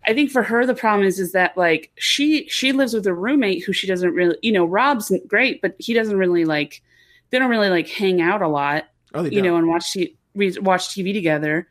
I 0.06 0.14
think 0.14 0.32
for 0.32 0.44
her, 0.44 0.66
the 0.66 0.76
problem 0.76 1.08
is 1.08 1.20
is 1.20 1.32
that 1.34 1.58
like 1.58 1.92
she 1.98 2.48
she 2.48 2.72
lives 2.72 2.94
with 2.94 3.06
a 3.08 3.14
roommate 3.14 3.64
who 3.64 3.74
she 3.74 3.88
doesn't 3.88 4.14
really. 4.14 4.38
You 4.42 4.52
know, 4.52 4.66
Rob's 4.66 5.12
great, 5.28 5.62
but 5.62 5.76
he 5.80 5.94
doesn't 5.94 6.18
really 6.18 6.46
like. 6.46 6.82
They 7.30 7.40
don't 7.40 7.50
really 7.50 7.70
like 7.70 7.88
hang 7.88 8.22
out 8.22 8.42
a 8.42 8.48
lot 8.48 8.86
oh, 9.14 9.24
they 9.24 9.30
you 9.30 9.42
know, 9.42 9.56
and 9.56 9.68
watch 9.68 9.92
t- 9.94 10.16
we 10.34 10.58
watch 10.60 10.90
TV 10.90 11.14
together. 11.14 11.68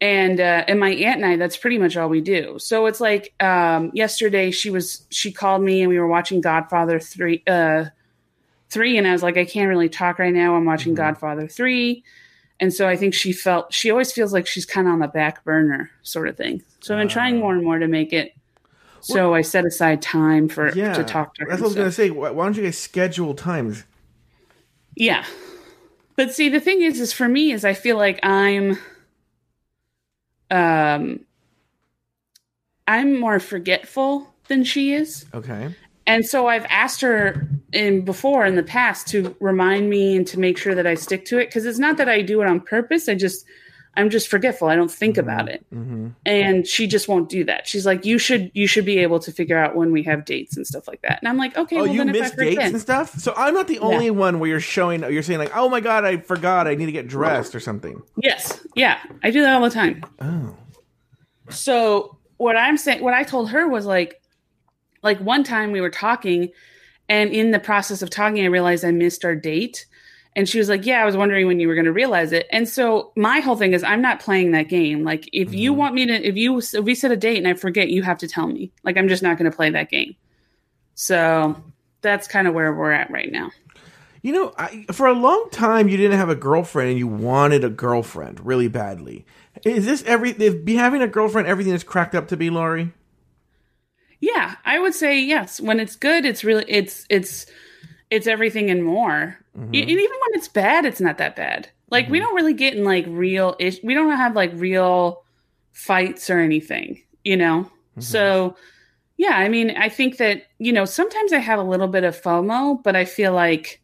And 0.00 0.38
uh, 0.38 0.64
and 0.68 0.78
my 0.78 0.90
aunt 0.90 1.22
and 1.22 1.26
I, 1.26 1.36
that's 1.36 1.56
pretty 1.56 1.76
much 1.76 1.96
all 1.96 2.08
we 2.08 2.20
do. 2.20 2.58
So 2.60 2.86
it's 2.86 3.00
like 3.00 3.34
um, 3.42 3.90
yesterday, 3.94 4.52
she 4.52 4.70
was 4.70 5.04
she 5.10 5.32
called 5.32 5.60
me 5.60 5.80
and 5.80 5.88
we 5.88 5.98
were 5.98 6.06
watching 6.06 6.40
Godfather 6.40 7.00
three, 7.00 7.42
uh, 7.48 7.86
three, 8.70 8.96
and 8.96 9.08
I 9.08 9.12
was 9.12 9.24
like, 9.24 9.36
I 9.36 9.44
can't 9.44 9.68
really 9.68 9.88
talk 9.88 10.20
right 10.20 10.32
now. 10.32 10.54
I'm 10.54 10.64
watching 10.64 10.94
Godfather 10.94 11.48
three, 11.48 12.04
and 12.60 12.72
so 12.72 12.86
I 12.86 12.96
think 12.96 13.12
she 13.12 13.32
felt 13.32 13.72
she 13.72 13.90
always 13.90 14.12
feels 14.12 14.32
like 14.32 14.46
she's 14.46 14.64
kind 14.64 14.86
of 14.86 14.92
on 14.92 15.00
the 15.00 15.08
back 15.08 15.42
burner, 15.42 15.90
sort 16.02 16.28
of 16.28 16.36
thing. 16.36 16.62
So 16.78 16.94
I've 16.94 17.00
been 17.00 17.08
trying 17.08 17.40
more 17.40 17.54
and 17.54 17.64
more 17.64 17.80
to 17.80 17.88
make 17.88 18.12
it. 18.12 18.36
So 19.00 19.34
I 19.34 19.42
set 19.42 19.64
aside 19.64 20.00
time 20.00 20.48
for 20.48 20.72
Yeah, 20.74 20.92
to 20.92 21.02
talk 21.02 21.34
to 21.34 21.42
her. 21.42 21.50
That's 21.50 21.60
what 21.60 21.66
I 21.66 21.68
was 21.68 21.74
gonna 21.74 21.92
say. 21.92 22.10
Why, 22.10 22.30
why 22.30 22.44
don't 22.44 22.56
you 22.56 22.62
guys 22.62 22.78
schedule 22.78 23.34
times? 23.34 23.84
Yeah. 24.94 25.24
But 26.18 26.34
see, 26.34 26.48
the 26.48 26.58
thing 26.58 26.82
is, 26.82 26.98
is 26.98 27.12
for 27.12 27.28
me, 27.28 27.52
is 27.52 27.64
I 27.64 27.74
feel 27.74 27.96
like 27.96 28.18
I'm, 28.24 28.76
um, 30.50 31.20
I'm 32.88 33.20
more 33.20 33.38
forgetful 33.38 34.34
than 34.48 34.64
she 34.64 34.94
is. 34.94 35.26
Okay. 35.32 35.72
And 36.08 36.26
so 36.26 36.48
I've 36.48 36.66
asked 36.70 37.02
her 37.02 37.48
in 37.72 38.04
before 38.04 38.44
in 38.46 38.56
the 38.56 38.64
past 38.64 39.06
to 39.08 39.36
remind 39.38 39.90
me 39.90 40.16
and 40.16 40.26
to 40.26 40.40
make 40.40 40.58
sure 40.58 40.74
that 40.74 40.88
I 40.88 40.94
stick 40.94 41.24
to 41.26 41.38
it. 41.38 41.52
Cause 41.52 41.64
it's 41.64 41.78
not 41.78 41.98
that 41.98 42.08
I 42.08 42.20
do 42.20 42.42
it 42.42 42.48
on 42.48 42.62
purpose. 42.62 43.08
I 43.08 43.14
just, 43.14 43.46
I'm 43.98 44.10
just 44.10 44.28
forgetful. 44.28 44.68
I 44.68 44.76
don't 44.76 44.90
think 44.90 45.18
about 45.18 45.48
it. 45.48 45.66
Mm-hmm. 45.74 46.08
And 46.24 46.66
she 46.66 46.86
just 46.86 47.08
won't 47.08 47.28
do 47.28 47.44
that. 47.44 47.66
She's 47.66 47.84
like, 47.84 48.04
you 48.04 48.18
should, 48.18 48.50
you 48.54 48.66
should 48.68 48.84
be 48.84 48.98
able 48.98 49.18
to 49.18 49.32
figure 49.32 49.58
out 49.58 49.74
when 49.74 49.90
we 49.90 50.04
have 50.04 50.24
dates 50.24 50.56
and 50.56 50.66
stuff 50.66 50.86
like 50.86 51.02
that. 51.02 51.18
And 51.20 51.28
I'm 51.28 51.36
like, 51.36 51.56
okay, 51.56 51.78
Oh, 51.78 51.82
well 51.82 51.92
you 51.92 51.98
then 51.98 52.08
if 52.10 52.16
I 52.16 52.18
miss 52.20 52.32
dates 52.32 52.64
and 52.64 52.80
stuff. 52.80 53.18
So 53.18 53.32
I'm 53.36 53.54
not 53.54 53.68
the 53.68 53.78
only 53.78 54.10
one 54.10 54.38
where 54.38 54.48
you're 54.48 54.60
showing. 54.60 55.02
You're 55.02 55.22
saying 55.22 55.38
like, 55.38 55.56
"Oh 55.56 55.68
my 55.68 55.80
god, 55.80 56.04
I 56.04 56.18
forgot. 56.18 56.66
I 56.66 56.74
need 56.74 56.86
to 56.86 56.92
get 56.92 57.08
dressed 57.08 57.54
or 57.54 57.60
something." 57.60 58.02
yes, 58.16 58.60
yeah, 58.74 58.98
I 59.22 59.30
do 59.30 59.42
that 59.42 59.54
all 59.54 59.62
the 59.62 59.70
time. 59.70 60.02
Oh. 60.20 60.56
So 61.50 62.18
what 62.36 62.56
I'm 62.56 62.76
saying, 62.76 63.02
what 63.02 63.14
I 63.14 63.22
told 63.22 63.50
her 63.50 63.68
was 63.68 63.86
like, 63.86 64.20
like 65.02 65.18
one 65.18 65.44
time 65.44 65.72
we 65.72 65.80
were 65.80 65.90
talking, 65.90 66.50
and 67.08 67.30
in 67.30 67.50
the 67.50 67.58
process 67.60 68.02
of 68.02 68.10
talking, 68.10 68.42
I 68.42 68.46
realized 68.46 68.84
I 68.84 68.92
missed 68.92 69.24
our 69.24 69.34
date, 69.34 69.86
and 70.38 70.48
she 70.48 70.58
was 70.58 70.68
like, 70.68 70.86
"Yeah, 70.86 71.02
I 71.02 71.04
was 71.04 71.16
wondering 71.16 71.48
when 71.48 71.58
you 71.58 71.66
were 71.66 71.74
going 71.74 71.86
to 71.86 71.92
realize 71.92 72.32
it." 72.32 72.46
And 72.52 72.68
so 72.68 73.10
my 73.16 73.40
whole 73.40 73.56
thing 73.56 73.72
is, 73.72 73.82
I'm 73.82 74.00
not 74.00 74.20
playing 74.20 74.52
that 74.52 74.68
game. 74.68 75.02
Like, 75.02 75.28
if 75.32 75.52
you 75.52 75.72
mm-hmm. 75.72 75.78
want 75.80 75.94
me 75.96 76.06
to, 76.06 76.14
if 76.14 76.36
you 76.36 76.58
if 76.58 76.84
we 76.84 76.94
set 76.94 77.10
a 77.10 77.16
date 77.16 77.38
and 77.38 77.48
I 77.48 77.54
forget, 77.54 77.88
you 77.88 78.04
have 78.04 78.18
to 78.18 78.28
tell 78.28 78.46
me. 78.46 78.70
Like, 78.84 78.96
I'm 78.96 79.08
just 79.08 79.20
not 79.20 79.36
going 79.36 79.50
to 79.50 79.56
play 79.56 79.70
that 79.70 79.90
game. 79.90 80.14
So 80.94 81.60
that's 82.02 82.28
kind 82.28 82.46
of 82.46 82.54
where 82.54 82.72
we're 82.72 82.92
at 82.92 83.10
right 83.10 83.32
now. 83.32 83.50
You 84.22 84.32
know, 84.32 84.54
I, 84.56 84.86
for 84.92 85.08
a 85.08 85.12
long 85.12 85.48
time, 85.50 85.88
you 85.88 85.96
didn't 85.96 86.18
have 86.18 86.28
a 86.28 86.36
girlfriend, 86.36 86.90
and 86.90 86.98
you 87.00 87.08
wanted 87.08 87.64
a 87.64 87.68
girlfriend 87.68 88.38
really 88.46 88.68
badly. 88.68 89.26
Is 89.64 89.86
this 89.86 90.04
every? 90.04 90.30
Is 90.30 90.54
be 90.54 90.76
having 90.76 91.02
a 91.02 91.08
girlfriend 91.08 91.48
everything 91.48 91.72
that's 91.72 91.82
cracked 91.82 92.14
up 92.14 92.28
to 92.28 92.36
be, 92.36 92.48
Lauri? 92.48 92.92
Yeah, 94.20 94.54
I 94.64 94.78
would 94.78 94.94
say 94.94 95.20
yes. 95.20 95.60
When 95.60 95.80
it's 95.80 95.96
good, 95.96 96.24
it's 96.24 96.44
really 96.44 96.64
it's 96.68 97.06
it's 97.10 97.46
it's 98.10 98.26
everything 98.26 98.70
and 98.70 98.84
more. 98.84 99.38
Mm-hmm. 99.58 99.74
E- 99.74 99.82
And 99.82 99.90
even 99.90 100.04
when 100.04 100.38
it's 100.38 100.48
bad, 100.48 100.84
it's 100.84 101.00
not 101.00 101.18
that 101.18 101.36
bad. 101.36 101.68
Like 101.90 102.08
we 102.08 102.18
mm-hmm. 102.18 102.26
don't 102.26 102.34
really 102.34 102.54
get 102.54 102.74
in 102.74 102.84
like 102.84 103.04
real 103.08 103.56
ish. 103.58 103.82
We 103.82 103.94
don't 103.94 104.10
have 104.10 104.36
like 104.36 104.52
real 104.54 105.24
fights 105.72 106.28
or 106.30 106.38
anything, 106.38 107.02
you 107.24 107.36
know. 107.36 107.64
Mm-hmm. 107.64 108.00
So 108.00 108.56
yeah, 109.16 109.32
I 109.32 109.48
mean, 109.48 109.76
I 109.76 109.88
think 109.88 110.18
that 110.18 110.44
you 110.58 110.72
know 110.72 110.84
sometimes 110.84 111.32
I 111.32 111.38
have 111.38 111.58
a 111.58 111.64
little 111.64 111.88
bit 111.88 112.04
of 112.04 112.20
FOMO, 112.20 112.82
but 112.82 112.96
I 112.96 113.04
feel 113.04 113.32
like 113.32 113.80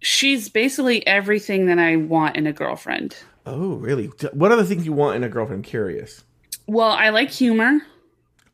she's 0.00 0.48
basically 0.48 1.06
everything 1.06 1.66
that 1.66 1.78
I 1.78 1.96
want 1.96 2.36
in 2.36 2.46
a 2.46 2.52
girlfriend. 2.52 3.16
Oh, 3.46 3.74
really? 3.74 4.06
What 4.32 4.52
are 4.52 4.56
the 4.56 4.64
things 4.64 4.86
you 4.86 4.92
want 4.92 5.16
in 5.16 5.24
a 5.24 5.28
girlfriend? 5.28 5.60
I'm 5.60 5.70
curious. 5.70 6.24
Well, 6.66 6.90
I 6.90 7.10
like 7.10 7.30
humor. 7.30 7.80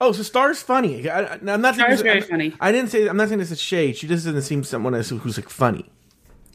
Oh, 0.02 0.12
so 0.12 0.23
Star's 0.23 0.62
funny. 0.62 1.09
I, 1.11 1.35
I'm 1.35 1.61
not. 1.61 1.75
Star's 1.75 2.00
very 2.00 2.21
I'm- 2.21 2.28
funny. 2.28 2.54
I 2.61 2.73
didn't 2.73 2.90
say. 2.90 3.07
I'm 3.07 3.16
not 3.16 3.28
saying 3.28 3.38
this 3.38 3.50
is 3.50 3.61
shade. 3.61 3.97
She 3.97 4.07
just 4.07 4.25
doesn't 4.25 4.42
seem 4.42 4.64
someone 4.64 4.95
who's, 4.95 5.11
who's 5.11 5.37
like 5.37 5.49
funny. 5.50 5.90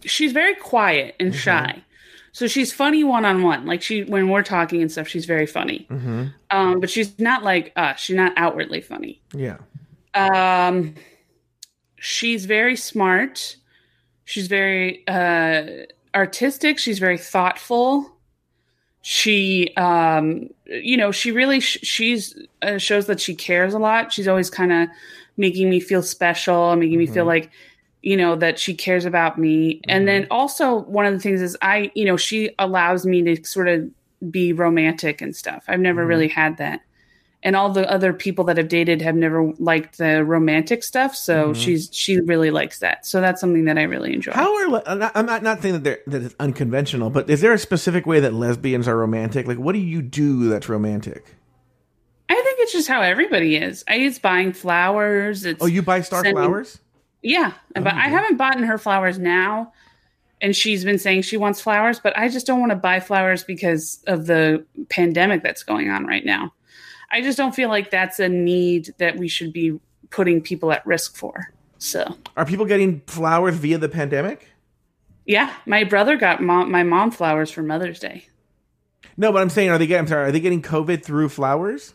she's 0.03 0.31
very 0.31 0.55
quiet 0.55 1.15
and 1.19 1.33
shy. 1.35 1.83
So 2.31 2.47
she's 2.47 2.73
funny 2.73 3.03
one 3.03 3.23
on 3.23 3.43
one. 3.43 3.65
Like 3.65 3.81
she 3.81 4.03
when 4.03 4.27
we're 4.29 4.43
talking 4.43 4.81
and 4.81 4.91
stuff, 4.91 5.07
she's 5.07 5.25
very 5.25 5.45
funny. 5.45 5.87
Um, 6.51 6.79
but 6.79 6.89
she's 6.89 7.17
not 7.19 7.43
like 7.43 7.71
us. 7.75 7.99
She's 7.99 8.15
not 8.15 8.33
outwardly 8.35 8.81
funny. 8.81 9.21
Yeah. 9.33 9.57
Um, 10.13 10.95
she's 11.97 12.45
very 12.45 12.75
smart. 12.75 13.55
She's 14.25 14.47
very 14.47 15.07
uh, 15.07 15.85
artistic. 16.15 16.79
She's 16.79 16.99
very 16.99 17.17
thoughtful. 17.17 18.11
She, 19.07 19.71
um, 19.77 20.49
you 20.65 20.97
know, 20.97 21.11
she 21.11 21.31
really 21.31 21.59
sh- 21.59 21.77
she's 21.83 22.35
uh, 22.63 22.79
shows 22.79 23.05
that 23.05 23.19
she 23.19 23.35
cares 23.35 23.75
a 23.75 23.77
lot. 23.77 24.11
She's 24.11 24.27
always 24.27 24.49
kind 24.49 24.73
of 24.73 24.89
making 25.37 25.69
me 25.69 25.79
feel 25.79 26.01
special, 26.01 26.75
making 26.75 26.97
me 26.97 27.05
feel 27.05 27.25
like, 27.25 27.51
you 28.01 28.17
know, 28.17 28.35
that 28.35 28.57
she 28.57 28.73
cares 28.73 29.05
about 29.05 29.37
me. 29.37 29.79
And 29.87 30.07
then 30.07 30.25
also 30.31 30.77
one 30.85 31.05
of 31.05 31.13
the 31.13 31.19
things 31.19 31.39
is 31.43 31.55
I, 31.61 31.91
you 31.93 32.03
know, 32.03 32.17
she 32.17 32.49
allows 32.57 33.05
me 33.05 33.21
to 33.21 33.43
sort 33.45 33.67
of 33.67 33.87
be 34.31 34.53
romantic 34.53 35.21
and 35.21 35.35
stuff. 35.35 35.65
I've 35.67 35.79
never 35.79 36.03
really 36.03 36.27
had 36.27 36.57
that 36.57 36.81
and 37.45 37.55
all 37.55 37.69
the 37.69 37.89
other 37.89 38.11
people 38.11 38.43
that 38.45 38.57
have 38.57 38.67
dated 38.67 39.03
have 39.03 39.15
never 39.15 39.53
liked 39.59 39.99
the 39.99 40.25
romantic 40.25 40.83
stuff. 40.83 41.15
So 41.15 41.49
mm-hmm. 41.49 41.53
she's 41.53 41.89
she 41.93 42.19
really 42.19 42.49
likes 42.49 42.79
that. 42.79 43.05
So 43.05 43.21
that's 43.21 43.39
something 43.39 43.65
that 43.65 43.77
i 43.77 43.83
really 43.83 44.13
enjoy. 44.13 44.31
How 44.31 44.53
are 44.55 44.83
I'm 44.87 44.97
not, 44.97 45.11
I'm 45.15 45.43
not 45.43 45.61
saying 45.61 45.75
that 45.75 45.83
they're, 45.83 45.99
that 46.07 46.23
it's 46.23 46.35
unconventional, 46.39 47.11
but 47.11 47.29
is 47.29 47.41
there 47.41 47.53
a 47.53 47.59
specific 47.59 48.07
way 48.07 48.19
that 48.19 48.33
lesbians 48.33 48.87
are 48.87 48.97
romantic? 48.97 49.45
Like, 49.45 49.59
what 49.59 49.73
do 49.73 49.79
you 49.79 50.01
do 50.01 50.49
that's 50.49 50.67
romantic? 50.67 51.23
i 52.27 52.33
think 52.33 52.59
it's 52.59 52.73
just 52.73 52.87
how 52.87 53.01
everybody 53.01 53.55
is. 53.55 53.83
I 53.87 53.97
it's 53.97 54.17
buying 54.17 54.51
flowers. 54.51 55.45
It's 55.45 55.61
Oh, 55.61 55.67
you 55.67 55.83
buy 55.83 56.01
star 56.01 56.23
Sending- 56.23 56.35
flowers? 56.35 56.79
yeah 57.21 57.53
but 57.73 57.87
oh, 57.87 57.95
i 57.95 58.07
haven't 58.09 58.37
bought 58.37 58.59
her 58.59 58.77
flowers 58.77 59.19
now. 59.19 59.71
And 60.41 60.55
she's 60.55 60.83
been 60.83 60.99
saying 60.99 61.21
she 61.21 61.37
wants 61.37 61.61
flowers 61.61 61.99
but 61.99 62.17
i 62.17 62.27
just 62.27 62.47
don't 62.47 62.59
want 62.59 62.71
to 62.71 62.75
buy 62.75 62.99
flowers 62.99 63.43
because 63.43 64.03
of 64.07 64.25
the 64.25 64.65
pandemic 64.89 65.43
that's 65.43 65.61
going 65.63 65.89
on 65.89 66.05
right 66.05 66.25
now 66.25 66.51
i 67.11 67.21
just 67.21 67.37
don't 67.37 67.55
feel 67.55 67.69
like 67.69 67.89
that's 67.91 68.19
a 68.19 68.29
need 68.29 68.93
that 68.97 69.17
we 69.17 69.27
should 69.27 69.53
be 69.53 69.79
putting 70.09 70.41
people 70.41 70.71
at 70.71 70.85
risk 70.85 71.15
for 71.15 71.51
so 71.77 72.15
Are 72.35 72.45
people 72.45 72.65
getting 72.65 73.01
flowers 73.05 73.55
via 73.55 73.77
the 73.77 73.89
pandemic? 73.89 74.49
Yeah, 75.25 75.53
my 75.65 75.83
brother 75.83 76.15
got 76.17 76.41
mom, 76.41 76.71
my 76.71 76.83
mom 76.83 77.11
flowers 77.11 77.51
for 77.51 77.63
Mother's 77.63 77.99
Day. 77.99 78.27
No, 79.17 79.31
but 79.31 79.41
I'm 79.41 79.49
saying, 79.49 79.69
are 79.69 79.77
they 79.77 79.87
getting? 79.87 80.01
I'm 80.01 80.07
sorry, 80.07 80.29
are 80.29 80.31
they 80.31 80.39
getting 80.39 80.61
COVID 80.61 81.03
through 81.03 81.29
flowers? 81.29 81.93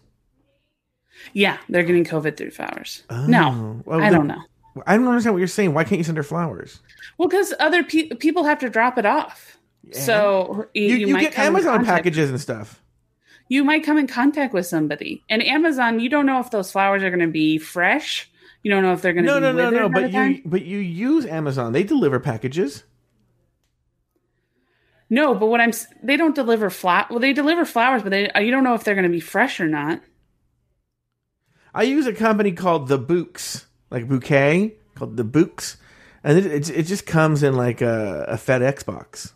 Yeah, 1.33 1.59
they're 1.69 1.83
getting 1.83 2.05
COVID 2.05 2.37
through 2.37 2.51
flowers. 2.51 3.05
Oh, 3.11 3.27
no, 3.27 3.83
well, 3.85 4.01
I 4.01 4.11
don't 4.11 4.27
know. 4.27 4.43
I 4.87 4.97
don't 4.97 5.07
understand 5.09 5.35
what 5.35 5.39
you're 5.39 5.49
saying. 5.49 5.75
Why 5.75 5.85
can't 5.85 5.99
you 5.99 6.05
send 6.05 6.17
her 6.17 6.23
flowers? 6.23 6.81
Well, 7.19 7.29
because 7.29 7.53
other 7.59 7.83
pe- 7.83 8.11
people 8.11 8.45
have 8.45 8.59
to 8.61 8.71
drop 8.71 8.97
it 8.99 9.07
off. 9.07 9.59
So 9.93 10.67
you, 10.75 10.83
You, 10.83 10.97
you 10.97 11.07
you, 11.09 11.13
might 11.15 11.23
get 11.23 11.39
Amazon 11.39 11.85
packages 11.85 12.31
and 12.31 12.41
stuff. 12.41 12.81
You 13.51 13.65
might 13.65 13.83
come 13.83 13.99
in 13.99 14.07
contact 14.07 14.55
with 14.55 14.65
somebody, 14.67 15.25
and 15.29 15.43
Amazon. 15.43 15.99
You 15.99 16.09
don't 16.09 16.25
know 16.25 16.39
if 16.39 16.53
those 16.53 16.71
flowers 16.71 17.03
are 17.03 17.11
going 17.11 17.19
to 17.19 17.27
be 17.27 17.59
fresh. 17.59 18.31
You 18.63 18.71
don't 18.71 18.85
know 18.85 18.93
if 18.93 19.03
they're 19.03 19.13
going 19.13 19.27
to 19.27 19.41
No, 19.41 19.53
be 19.53 19.57
no, 19.59 19.71
no, 19.71 19.71
no. 19.71 19.89
But 19.89 20.05
you, 20.05 20.13
time. 20.13 20.43
but 20.45 20.65
you 20.65 20.79
use 20.79 21.27
Amazon. 21.27 21.73
They 21.73 21.83
deliver 21.83 22.21
packages. 22.21 22.85
No, 25.11 25.35
but 25.35 25.47
what 25.47 25.61
I'm 25.61 25.73
they 26.01 26.17
don't 26.17 26.37
deliver 26.37 26.71
flat. 26.71 27.11
Well, 27.11 27.19
they 27.19 27.33
deliver 27.33 27.65
flowers, 27.65 28.05
but 28.05 28.11
they 28.11 28.31
uh, 28.31 28.39
you 28.39 28.53
don't 28.53 28.63
know 28.63 28.75
if 28.75 28.85
they're 28.85 28.95
going 28.95 29.03
to 29.03 29.11
be 29.11 29.19
fresh 29.19 29.59
or 29.59 29.67
not. 29.67 30.01
I 31.75 31.83
use 31.83 32.07
a 32.07 32.13
company 32.13 32.53
called 32.53 32.87
the 32.87 33.01
Bouqs, 33.01 33.65
like 33.91 34.07
bouquet, 34.07 34.77
called 34.95 35.17
the 35.17 35.25
Bouqs, 35.25 35.77
and 36.23 36.39
it 36.39 36.47
it, 36.47 36.71
it 36.71 36.83
just 36.85 37.05
comes 37.05 37.43
in 37.43 37.57
like 37.57 37.81
a, 37.81 38.27
a 38.29 38.37
FedEx 38.37 38.85
box. 38.87 39.33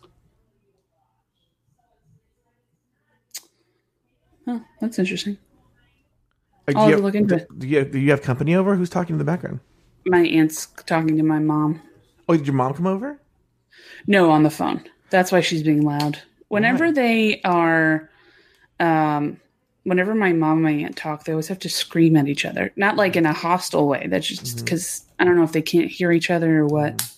Oh, 4.47 4.61
that's 4.79 4.99
interesting. 4.99 5.37
Uh, 6.67 6.67
like, 6.67 6.75
I'll 6.75 6.89
you 6.89 6.91
have 6.91 6.99
to 6.99 7.03
have, 7.03 7.03
look 7.03 7.15
into 7.15 7.35
do, 7.35 7.41
it. 7.41 7.59
do 7.59 7.67
you 7.67 7.77
have, 7.77 7.91
do 7.91 7.99
you 7.99 8.11
have 8.11 8.21
company 8.21 8.55
over? 8.55 8.75
Who's 8.75 8.89
talking 8.89 9.15
in 9.15 9.17
the 9.17 9.23
background? 9.23 9.59
My 10.05 10.25
aunt's 10.25 10.67
talking 10.85 11.17
to 11.17 11.23
my 11.23 11.39
mom. 11.39 11.81
Oh, 12.27 12.35
did 12.35 12.47
your 12.47 12.55
mom 12.55 12.73
come 12.73 12.87
over? 12.87 13.19
No, 14.07 14.31
on 14.31 14.43
the 14.43 14.49
phone. 14.49 14.83
That's 15.09 15.31
why 15.31 15.41
she's 15.41 15.63
being 15.63 15.83
loud. 15.83 16.19
Whenever 16.47 16.91
they 16.91 17.41
are, 17.41 18.09
um, 18.79 19.39
whenever 19.83 20.13
my 20.15 20.31
mom 20.33 20.53
and 20.53 20.63
my 20.63 20.71
aunt 20.71 20.95
talk, 20.95 21.23
they 21.23 21.31
always 21.33 21.47
have 21.47 21.59
to 21.59 21.69
scream 21.69 22.15
at 22.15 22.27
each 22.27 22.45
other. 22.45 22.71
Not 22.75 22.97
like 22.97 23.15
in 23.15 23.25
a 23.25 23.33
hostile 23.33 23.87
way. 23.87 24.07
That's 24.07 24.27
just 24.27 24.43
mm-hmm. 24.45 24.65
because 24.65 25.05
I 25.19 25.23
don't 25.23 25.35
know 25.35 25.43
if 25.43 25.51
they 25.51 25.61
can't 25.61 25.89
hear 25.89 26.11
each 26.11 26.29
other 26.29 26.59
or 26.59 26.67
what. 26.67 26.97
Mm-hmm. 26.97 27.11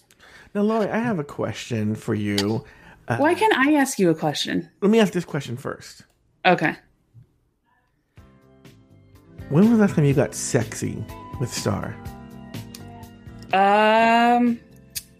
Now, 0.53 0.62
Lauri, 0.62 0.89
I 0.89 1.00
have 1.00 1.19
a 1.19 1.24
question 1.24 1.93
for 1.93 2.15
you. 2.15 2.63
Uh, 3.07 3.17
why 3.17 3.36
can't 3.36 3.55
I 3.55 3.74
ask 3.74 4.00
you 4.00 4.10
a 4.10 4.15
question? 4.15 4.69
Let 4.81 4.91
me 4.91 5.00
ask 5.00 5.13
this 5.13 5.25
question 5.25 5.55
first. 5.57 6.03
Okay. 6.46 6.75
When 9.50 9.70
was 9.70 9.72
the 9.72 9.77
last 9.77 9.96
time 9.96 10.06
you 10.06 10.13
got 10.13 10.36
sexy 10.36 11.04
with 11.39 11.54
Star? 11.54 11.96
Um, 13.54 14.60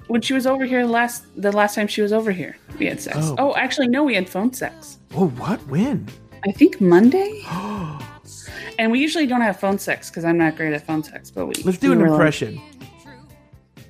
when 0.08 0.22
she 0.22 0.34
was 0.34 0.46
over 0.46 0.66
here 0.66 0.86
last 0.86 1.26
the 1.42 1.52
last 1.52 1.76
time 1.76 1.88
she 1.88 2.02
was 2.02 2.12
over 2.12 2.32
here. 2.32 2.58
We 2.78 2.88
had 2.88 3.00
sex. 3.00 3.18
Oh. 3.20 3.36
Oh, 3.40 3.56
actually 3.56 3.88
no, 3.88 4.04
we 4.04 4.16
had 4.16 4.30
phone 4.30 4.52
sex. 4.54 4.98
Oh, 5.16 5.28
what? 5.30 5.66
When? 5.68 6.08
I 6.46 6.52
think 6.52 6.82
Monday. 6.82 7.42
and 8.80 8.92
we 8.92 9.00
usually 9.00 9.28
don't 9.28 9.42
have 9.42 9.60
phone 9.60 9.80
sex 9.80 10.10
because 10.10 10.26
I'm 10.26 10.38
not 10.38 10.58
great 10.58 10.74
at 10.74 10.86
phone 10.86 11.04
sex, 11.04 11.32
but 11.32 11.46
we 11.46 11.54
Let's 11.64 11.78
do 11.78 11.90
we 11.90 11.96
an 11.96 12.02
like- 12.02 12.12
impression. 12.12 12.62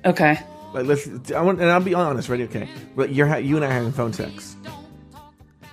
okay. 0.04 0.38
Like, 0.72 0.84
let's. 0.86 1.32
I 1.32 1.40
want, 1.40 1.60
and 1.60 1.70
I'll 1.70 1.80
be 1.80 1.94
honest, 1.94 2.28
right? 2.28 2.42
Okay, 2.42 2.68
but 2.94 3.12
you're 3.14 3.38
you 3.38 3.56
and 3.56 3.64
I 3.64 3.68
are 3.68 3.72
having 3.72 3.90
phone 3.92 4.12
sex. 4.12 4.54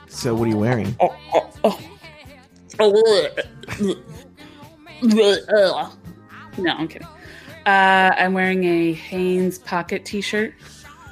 So 0.08 0.34
what 0.34 0.46
are 0.48 0.52
you 0.52 0.58
wearing? 0.58 0.96
Oh, 1.02 1.14
oh, 1.34 1.80
oh. 2.80 3.96
No, 5.02 5.92
I'm 6.68 6.88
kidding. 6.88 7.08
Uh, 7.66 8.14
I'm 8.18 8.34
wearing 8.34 8.64
a 8.64 8.94
Hanes 8.94 9.58
pocket 9.60 10.06
T-shirt 10.06 10.54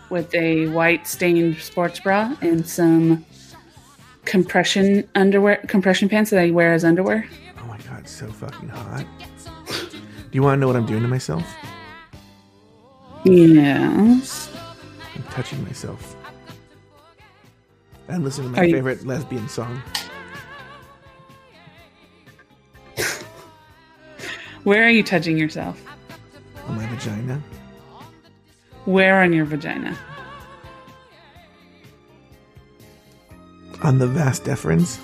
with 0.10 0.34
a 0.36 0.68
white 0.68 1.08
stained 1.08 1.58
sports 1.58 2.00
bra 2.00 2.36
and 2.42 2.68
some 2.68 3.26
compression 4.26 5.08
underwear, 5.16 5.58
compression 5.68 6.08
pants 6.10 6.30
that 6.30 6.40
I 6.40 6.52
wear 6.52 6.74
as 6.74 6.86
underwear. 6.86 7.28
Oh 7.60 7.66
my 7.66 7.78
god, 7.90 8.08
so 8.08 8.28
fucking 8.32 8.70
hot. 8.70 9.06
Do 9.68 9.98
you 10.38 10.44
want 10.44 10.58
to 10.58 10.62
know 10.62 10.68
what 10.68 10.76
I'm 10.76 10.86
doing 10.86 11.02
to 11.02 11.08
myself? 11.08 11.44
Yes. 13.24 14.50
I'm 15.16 15.24
touching 15.32 15.64
myself. 15.64 16.16
I'm 18.10 18.24
listening 18.24 18.54
to 18.54 18.60
Are 18.60 18.62
my 18.64 18.68
you- 18.68 18.76
favorite 18.76 19.06
lesbian 19.06 19.48
song. 19.50 19.82
Where 24.64 24.84
are 24.84 24.90
you 24.90 25.04
touching 25.04 25.38
yourself? 25.38 25.82
on 26.68 26.76
my 26.78 26.86
vagina. 26.88 27.42
Where 28.86 29.22
on 29.22 29.34
your 29.34 29.46
vagina? 29.46 29.98
On 33.82 34.00
the 34.00 34.08
vas 34.08 34.40
deferens. 34.40 35.00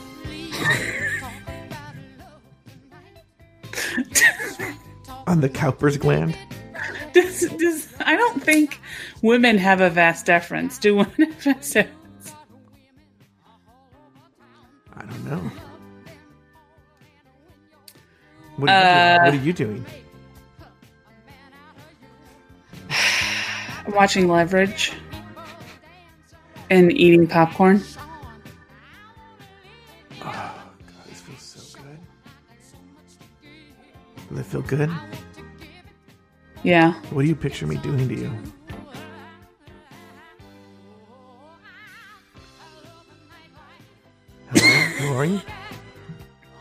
on 5.27 5.41
the 5.41 5.49
Cowper's 5.49 5.97
gland. 5.97 6.37
Does, 7.13 7.41
does, 7.57 7.93
I 7.99 8.15
don't 8.15 8.41
think 8.41 8.79
women 9.21 9.57
have 9.57 9.81
a 9.81 9.89
vas 9.89 10.23
deferens. 10.23 10.79
Do 10.79 10.95
women 10.97 11.31
have 11.33 11.43
vas 11.43 11.73
deferens? 11.73 11.98
What 18.59 18.69
are, 18.69 18.73
you 18.73 18.83
doing? 18.83 19.15
Uh, 19.15 19.23
what 19.23 19.33
are 19.33 19.37
you 19.37 19.53
doing? 19.53 19.85
I'm 23.85 23.93
watching 23.93 24.27
Leverage 24.27 24.91
and 26.69 26.91
eating 26.91 27.25
popcorn. 27.25 27.81
Oh, 30.21 30.23
God, 30.23 30.61
this 31.07 31.21
feels 31.21 31.41
so 31.41 31.79
good. 31.79 31.99
Does 34.29 34.39
it 34.39 34.45
feel 34.45 34.61
good? 34.63 34.91
Yeah. 36.63 36.93
What 37.11 37.21
do 37.21 37.29
you 37.29 37.35
picture 37.35 37.65
me 37.65 37.77
doing 37.77 38.09
to 38.09 38.15
you? 38.15 38.31
Hello, 44.51 45.13
Lauri? 45.13 45.41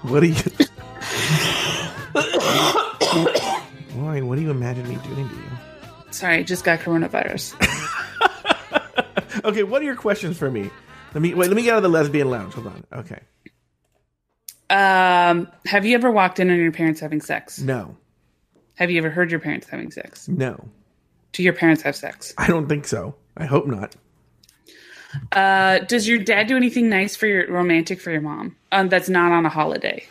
What 0.03 0.23
are 0.23 0.27
you? 0.27 0.68
Lauri, 3.97 4.23
what 4.23 4.37
do 4.37 4.43
you 4.43 4.51
imagine 4.51 4.89
me 4.89 4.97
doing 4.97 5.29
to 5.29 5.35
you? 5.35 5.43
Sorry, 6.11 6.45
just 6.45 6.65
got 6.65 6.81
coronavirus. 6.81 7.55
Okay, 9.45 9.63
what 9.63 9.81
are 9.83 9.85
your 9.85 9.97
questions 9.97 10.37
for 10.37 10.51
me? 10.51 10.71
Let 11.15 11.23
me 11.23 11.35
wait. 11.35 11.49
Let 11.49 11.57
me 11.57 11.63
get 11.63 11.73
out 11.73 11.79
of 11.79 11.83
the 11.83 11.89
lesbian 11.89 12.31
lounge. 12.31 12.55
Hold 12.55 12.67
on. 12.67 12.85
Okay. 12.93 13.21
um, 14.69 15.49
have 15.65 15.87
you 15.87 15.95
ever 15.95 16.11
walked 16.11 16.39
in 16.41 16.51
on 16.51 16.59
your 16.59 16.73
parents 16.73 17.01
having 17.01 17.21
sex? 17.21 17.59
No. 17.59 17.97
Have 18.75 18.91
you 18.91 18.99
ever 18.99 19.11
heard 19.11 19.31
your 19.31 19.41
parents 19.41 19.67
having 19.69 19.91
sex? 19.91 20.29
No. 20.29 20.69
Do 21.33 21.43
your 21.43 21.53
parents 21.53 21.83
have 21.83 21.97
sex? 21.97 22.35
I 22.37 22.47
don't 22.47 22.69
think 22.69 22.87
so. 22.87 23.15
I 23.37 23.47
hope 23.47 23.67
not. 23.67 23.97
Uh, 25.33 25.79
does 25.81 26.07
your 26.07 26.19
dad 26.19 26.49
do 26.49 26.57
anything 26.57 26.91
nice 26.91 27.17
for 27.17 27.27
your 27.27 27.51
romantic 27.51 28.01
for 28.01 28.11
your 28.11 28.21
mom? 28.21 28.57
Um, 28.73 28.89
that's 28.89 29.09
not 29.09 29.33
on 29.33 29.47
a 29.47 29.49
holiday 29.49 30.07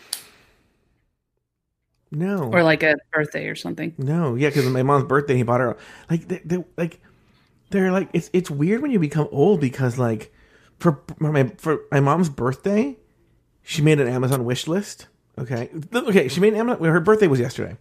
No. 2.11 2.49
or 2.51 2.63
like 2.63 2.83
a 2.83 2.95
birthday 3.11 3.47
or 3.47 3.55
something. 3.55 3.93
No, 3.97 4.35
yeah, 4.35 4.49
because 4.49 4.65
my 4.65 4.83
mom's 4.83 5.05
birthday, 5.05 5.35
he 5.35 5.43
bought 5.43 5.59
her 5.59 5.77
like 6.09 6.27
they, 6.27 6.41
they 6.45 6.63
like 6.77 6.99
they're 7.69 7.91
like 7.91 8.09
it's 8.13 8.29
it's 8.33 8.49
weird 8.49 8.81
when 8.81 8.91
you 8.91 8.99
become 8.99 9.27
old 9.31 9.59
because 9.59 9.97
like 9.97 10.31
for 10.79 11.01
my 11.19 11.51
for 11.57 11.81
my 11.91 11.99
mom's 11.99 12.29
birthday, 12.29 12.97
she 13.63 13.81
made 13.81 13.99
an 13.99 14.07
Amazon 14.07 14.45
wish 14.45 14.67
list. 14.67 15.07
Okay, 15.37 15.69
okay, 15.93 16.27
she 16.27 16.39
made 16.39 16.53
an 16.53 16.59
Amazon. 16.59 16.85
Her 16.85 16.99
birthday 16.99 17.27
was 17.27 17.39
yesterday. 17.39 17.77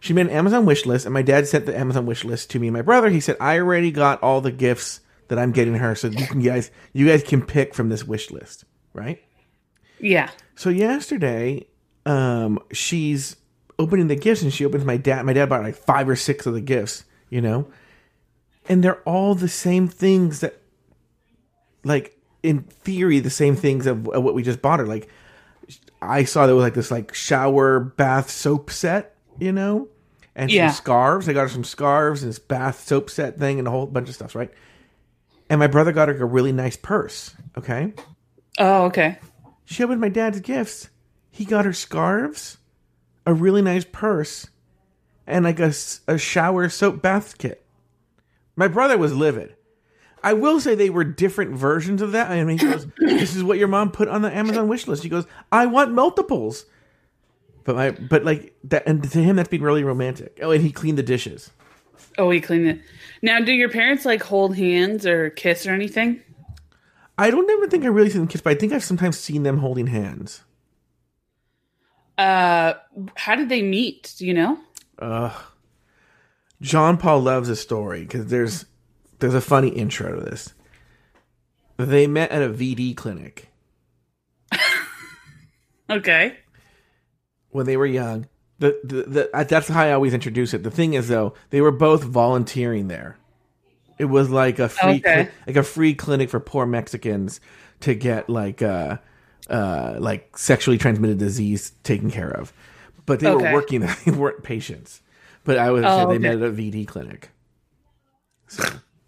She 0.00 0.12
made 0.12 0.26
an 0.26 0.32
Amazon 0.32 0.66
wish 0.66 0.84
list, 0.84 1.06
and 1.06 1.14
my 1.14 1.22
dad 1.22 1.46
sent 1.46 1.66
the 1.66 1.78
Amazon 1.78 2.06
wish 2.06 2.24
list 2.24 2.50
to 2.50 2.58
me 2.58 2.66
and 2.66 2.74
my 2.74 2.82
brother. 2.82 3.08
He 3.08 3.20
said, 3.20 3.36
"I 3.40 3.58
already 3.58 3.92
got 3.92 4.22
all 4.22 4.40
the 4.40 4.50
gifts 4.50 5.00
that 5.28 5.38
I'm 5.38 5.52
getting 5.52 5.74
her, 5.74 5.94
so 5.94 6.08
you 6.08 6.26
can 6.26 6.40
guys 6.40 6.70
you 6.92 7.06
guys 7.06 7.22
can 7.22 7.42
pick 7.42 7.74
from 7.74 7.88
this 7.88 8.04
wish 8.04 8.30
list, 8.30 8.64
right?" 8.92 9.22
Yeah. 10.00 10.30
So 10.56 10.68
yesterday, 10.68 11.68
um, 12.04 12.58
she's 12.72 13.36
opening 13.78 14.08
the 14.08 14.16
gifts, 14.16 14.42
and 14.42 14.52
she 14.52 14.64
opens 14.64 14.84
my 14.84 14.96
dad. 14.96 15.24
My 15.24 15.32
dad 15.32 15.48
bought 15.48 15.62
like 15.62 15.74
five 15.76 16.08
or 16.08 16.16
six 16.16 16.46
of 16.46 16.54
the 16.54 16.60
gifts, 16.60 17.04
you 17.30 17.40
know, 17.40 17.68
and 18.68 18.82
they're 18.82 19.00
all 19.02 19.34
the 19.34 19.48
same 19.48 19.88
things 19.88 20.40
that, 20.40 20.60
like 21.84 22.16
in 22.42 22.62
theory, 22.62 23.20
the 23.20 23.30
same 23.30 23.56
things 23.56 23.86
of, 23.86 24.08
of 24.08 24.22
what 24.22 24.34
we 24.34 24.42
just 24.42 24.62
bought 24.62 24.80
her. 24.80 24.86
Like, 24.86 25.08
I 26.00 26.24
saw 26.24 26.46
there 26.46 26.54
was 26.56 26.62
like 26.64 26.74
this 26.74 26.90
like 26.90 27.14
shower 27.14 27.80
bath 27.80 28.30
soap 28.30 28.70
set, 28.70 29.14
you 29.38 29.52
know, 29.52 29.88
and 30.34 30.50
Yeah. 30.50 30.68
some 30.70 30.76
scarves. 30.76 31.28
I 31.28 31.32
got 31.32 31.42
her 31.42 31.48
some 31.48 31.64
scarves 31.64 32.22
and 32.22 32.30
this 32.30 32.38
bath 32.38 32.86
soap 32.86 33.10
set 33.10 33.38
thing 33.38 33.58
and 33.58 33.68
a 33.68 33.70
whole 33.70 33.86
bunch 33.86 34.08
of 34.08 34.14
stuff, 34.14 34.34
right? 34.34 34.50
And 35.48 35.58
my 35.60 35.66
brother 35.66 35.92
got 35.92 36.08
her 36.08 36.16
a 36.16 36.24
really 36.24 36.52
nice 36.52 36.76
purse. 36.76 37.34
Okay. 37.56 37.92
Oh, 38.58 38.84
okay. 38.86 39.18
She 39.64 39.82
opened 39.84 40.00
my 40.00 40.08
dad's 40.08 40.40
gifts. 40.40 40.88
He 41.30 41.44
got 41.44 41.64
her 41.64 41.72
scarves, 41.72 42.58
a 43.26 43.34
really 43.34 43.62
nice 43.62 43.84
purse, 43.90 44.48
and 45.26 45.44
like 45.44 45.60
a, 45.60 45.72
a 46.06 46.18
shower 46.18 46.68
soap 46.68 47.02
bath 47.02 47.38
kit. 47.38 47.64
My 48.56 48.68
brother 48.68 48.98
was 48.98 49.14
livid. 49.14 49.54
I 50.22 50.34
will 50.34 50.60
say 50.60 50.74
they 50.74 50.90
were 50.90 51.04
different 51.04 51.52
versions 51.56 52.00
of 52.00 52.12
that. 52.12 52.30
I 52.30 52.44
mean, 52.44 52.58
he 52.58 52.66
goes, 52.66 52.86
"This 52.98 53.34
is 53.34 53.42
what 53.42 53.58
your 53.58 53.68
mom 53.68 53.90
put 53.90 54.08
on 54.08 54.22
the 54.22 54.34
Amazon 54.34 54.68
wish 54.68 54.86
list." 54.86 55.02
He 55.02 55.08
goes, 55.08 55.26
"I 55.50 55.66
want 55.66 55.92
multiples." 55.92 56.66
But 57.64 57.76
my, 57.76 57.90
but 57.90 58.24
like 58.24 58.54
that, 58.64 58.84
and 58.86 59.02
to 59.10 59.22
him, 59.22 59.36
that's 59.36 59.48
been 59.48 59.62
really 59.62 59.84
romantic. 59.84 60.38
Oh, 60.42 60.50
and 60.50 60.62
he 60.62 60.72
cleaned 60.72 60.98
the 60.98 61.02
dishes. 61.02 61.50
Oh, 62.18 62.30
he 62.30 62.40
cleaned 62.40 62.66
it. 62.66 62.80
Now, 63.22 63.40
do 63.40 63.52
your 63.52 63.68
parents 63.68 64.04
like 64.04 64.22
hold 64.22 64.56
hands 64.56 65.06
or 65.06 65.30
kiss 65.30 65.66
or 65.66 65.72
anything? 65.72 66.20
I 67.16 67.30
don't 67.30 67.48
ever 67.48 67.68
think 67.68 67.84
I 67.84 67.88
really 67.88 68.10
seen 68.10 68.22
them 68.22 68.28
kiss, 68.28 68.40
but 68.40 68.50
I 68.50 68.54
think 68.56 68.72
I've 68.72 68.84
sometimes 68.84 69.18
seen 69.18 69.44
them 69.44 69.58
holding 69.58 69.86
hands. 69.86 70.42
Uh, 72.18 72.74
how 73.16 73.34
did 73.34 73.48
they 73.48 73.62
meet? 73.62 74.14
Do 74.18 74.26
you 74.26 74.34
know? 74.34 74.58
Uh, 74.98 75.32
John 76.60 76.96
Paul 76.98 77.20
loves 77.20 77.48
a 77.48 77.56
story 77.56 78.02
because 78.02 78.26
there's 78.26 78.66
there's 79.18 79.34
a 79.34 79.40
funny 79.40 79.68
intro 79.68 80.14
to 80.16 80.20
this. 80.20 80.54
They 81.76 82.06
met 82.06 82.30
at 82.30 82.42
a 82.42 82.48
VD 82.50 82.96
clinic 82.96 83.48
Okay. 85.90 86.36
when 87.50 87.66
they 87.66 87.76
were 87.76 87.86
young. 87.86 88.26
The, 88.58 88.78
the, 88.84 89.02
the 89.32 89.44
that's 89.48 89.68
how 89.68 89.82
I 89.82 89.92
always 89.92 90.14
introduce 90.14 90.54
it. 90.54 90.62
The 90.62 90.70
thing 90.70 90.94
is 90.94 91.08
though, 91.08 91.34
they 91.50 91.60
were 91.60 91.72
both 91.72 92.04
volunteering 92.04 92.88
there. 92.88 93.16
It 93.98 94.04
was 94.06 94.30
like 94.30 94.58
a 94.58 94.68
free 94.68 94.96
Okay. 94.96 95.24
cli- 95.24 95.32
like 95.48 95.56
a 95.56 95.62
free 95.62 95.94
clinic 95.94 96.30
for 96.30 96.38
poor 96.40 96.66
Mexicans 96.66 97.40
to 97.80 97.94
get 97.94 98.30
like 98.30 98.62
uh 98.62 98.98
uh 99.50 99.96
like 99.98 100.36
sexually 100.38 100.78
transmitted 100.78 101.18
disease 101.18 101.72
taken 101.82 102.10
care 102.10 102.30
of. 102.30 102.52
But 103.06 103.20
they 103.20 103.28
Okay. 103.28 103.46
were 103.46 103.52
working 103.52 103.80
there. 103.80 103.96
They 104.04 104.12
weren't 104.12 104.42
patients. 104.42 105.00
But 105.44 105.58
I 105.58 105.70
would 105.70 105.82
say 105.82 105.88
Oh, 105.88 106.06
they 106.08 106.14
okay. 106.14 106.18
met 106.18 106.36
at 106.36 106.42
a 106.42 106.52
VD 106.52 106.86
clinic. 106.86 107.30
So, 108.48 108.62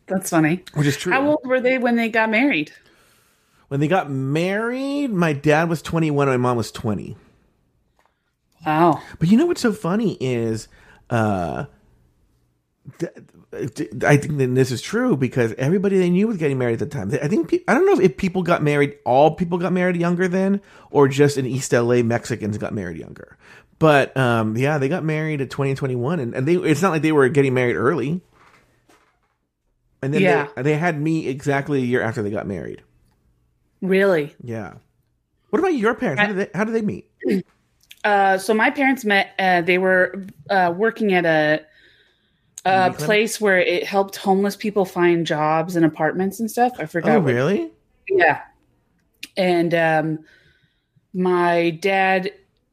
That's 0.07 0.31
funny. 0.31 0.65
which 0.75 0.87
is 0.87 0.97
true. 0.97 1.13
How 1.13 1.25
old 1.29 1.41
were 1.45 1.61
they 1.61 1.79
when 1.79 1.97
they 1.97 2.09
got 2.09 2.29
married? 2.31 2.73
When 3.69 3.81
they 3.81 3.89
got 3.89 4.11
married, 4.11 5.09
my 5.11 5.33
dad 5.33 5.69
was 5.69 5.81
21 5.83 6.29
and 6.29 6.43
my 6.43 6.49
mom 6.49 6.57
was 6.57 6.71
20. 6.73 7.17
Wow. 8.67 9.01
But 9.19 9.29
you 9.29 9.37
know 9.37 9.47
what's 9.47 9.61
so 9.61 9.73
funny 9.73 10.17
is 10.21 10.69
uh 11.11 11.67
th- 12.99 13.15
th- 13.15 13.27
I 14.05 14.17
think 14.17 14.39
that 14.39 14.55
this 14.55 14.71
is 14.71 14.83
true 14.83 15.17
because 15.17 15.53
everybody 15.55 15.99
they 15.99 16.11
knew 16.11 16.27
was 16.27 16.37
getting 16.37 16.59
married 16.59 16.75
at 16.75 16.91
the 16.91 16.99
time. 16.99 17.11
I 17.23 17.29
think 17.29 17.55
I 17.69 17.75
don't 17.75 17.87
know 17.87 18.01
if 18.03 18.17
people 18.17 18.43
got 18.43 18.63
married, 18.63 18.97
all 19.05 19.31
people 19.35 19.59
got 19.59 19.73
married 19.73 19.97
younger 19.97 20.29
then, 20.29 20.61
or 20.91 21.09
just 21.09 21.39
in 21.39 21.47
East 21.47 21.73
LA 21.73 22.03
Mexicans 22.03 22.59
got 22.59 22.75
married 22.75 22.97
younger. 22.99 23.37
But 23.79 24.17
um, 24.17 24.57
yeah, 24.57 24.79
they 24.79 24.89
got 24.89 25.05
married 25.05 25.41
at 25.41 25.51
twenty 25.51 25.75
twenty 25.75 25.97
one, 25.97 26.19
and 26.21 26.33
21, 26.33 26.43
and, 26.43 26.49
and 26.59 26.65
they, 26.65 26.71
it's 26.71 26.83
not 26.83 26.91
like 26.91 27.03
they 27.03 27.13
were 27.13 27.29
getting 27.29 27.55
married 27.55 27.77
early. 27.77 28.21
and 30.03 30.13
then 30.13 30.21
Yeah. 30.23 30.49
they, 30.57 30.63
they 30.63 30.77
had 30.77 31.01
me 31.01 31.29
exactly 31.29 31.81
a 31.83 31.85
year 31.85 32.03
after 32.03 32.23
they 32.23 32.31
got 32.31 32.47
married. 32.47 32.83
Really? 33.83 34.35
Yeah. 34.43 34.75
What 35.51 35.59
about 35.59 35.75
your 35.75 35.95
parents? 35.95 36.21
How 36.21 36.27
did 36.29 36.37
they, 36.37 36.49
how 36.55 36.65
did 36.65 36.75
they 36.75 36.83
meet? 36.83 37.11
Uh, 38.05 38.37
so 38.37 38.53
my 38.53 38.69
parents 38.69 39.03
met. 39.03 39.33
Uh, 39.39 39.63
they 39.63 39.79
were 39.79 40.27
uh, 40.51 40.71
working 40.77 41.15
at 41.15 41.25
a 41.25 41.65
a 42.65 42.93
place 42.93 43.41
where 43.41 43.59
it 43.59 43.85
helped 43.85 44.17
homeless 44.17 44.57
people 44.57 44.85
find 44.85 45.27
jobs 45.27 45.77
and 45.77 45.85
apartments 45.85 46.41
and 46.41 46.51
stuff. 46.51 46.73
I 46.79 46.87
forgot. 46.87 47.17
Oh, 47.17 47.21
what- 47.21 47.35
really? 47.35 47.73
Yeah. 48.09 48.43
And 49.37 49.75
um, 49.75 50.19
my 51.13 51.71
dad, 51.71 52.33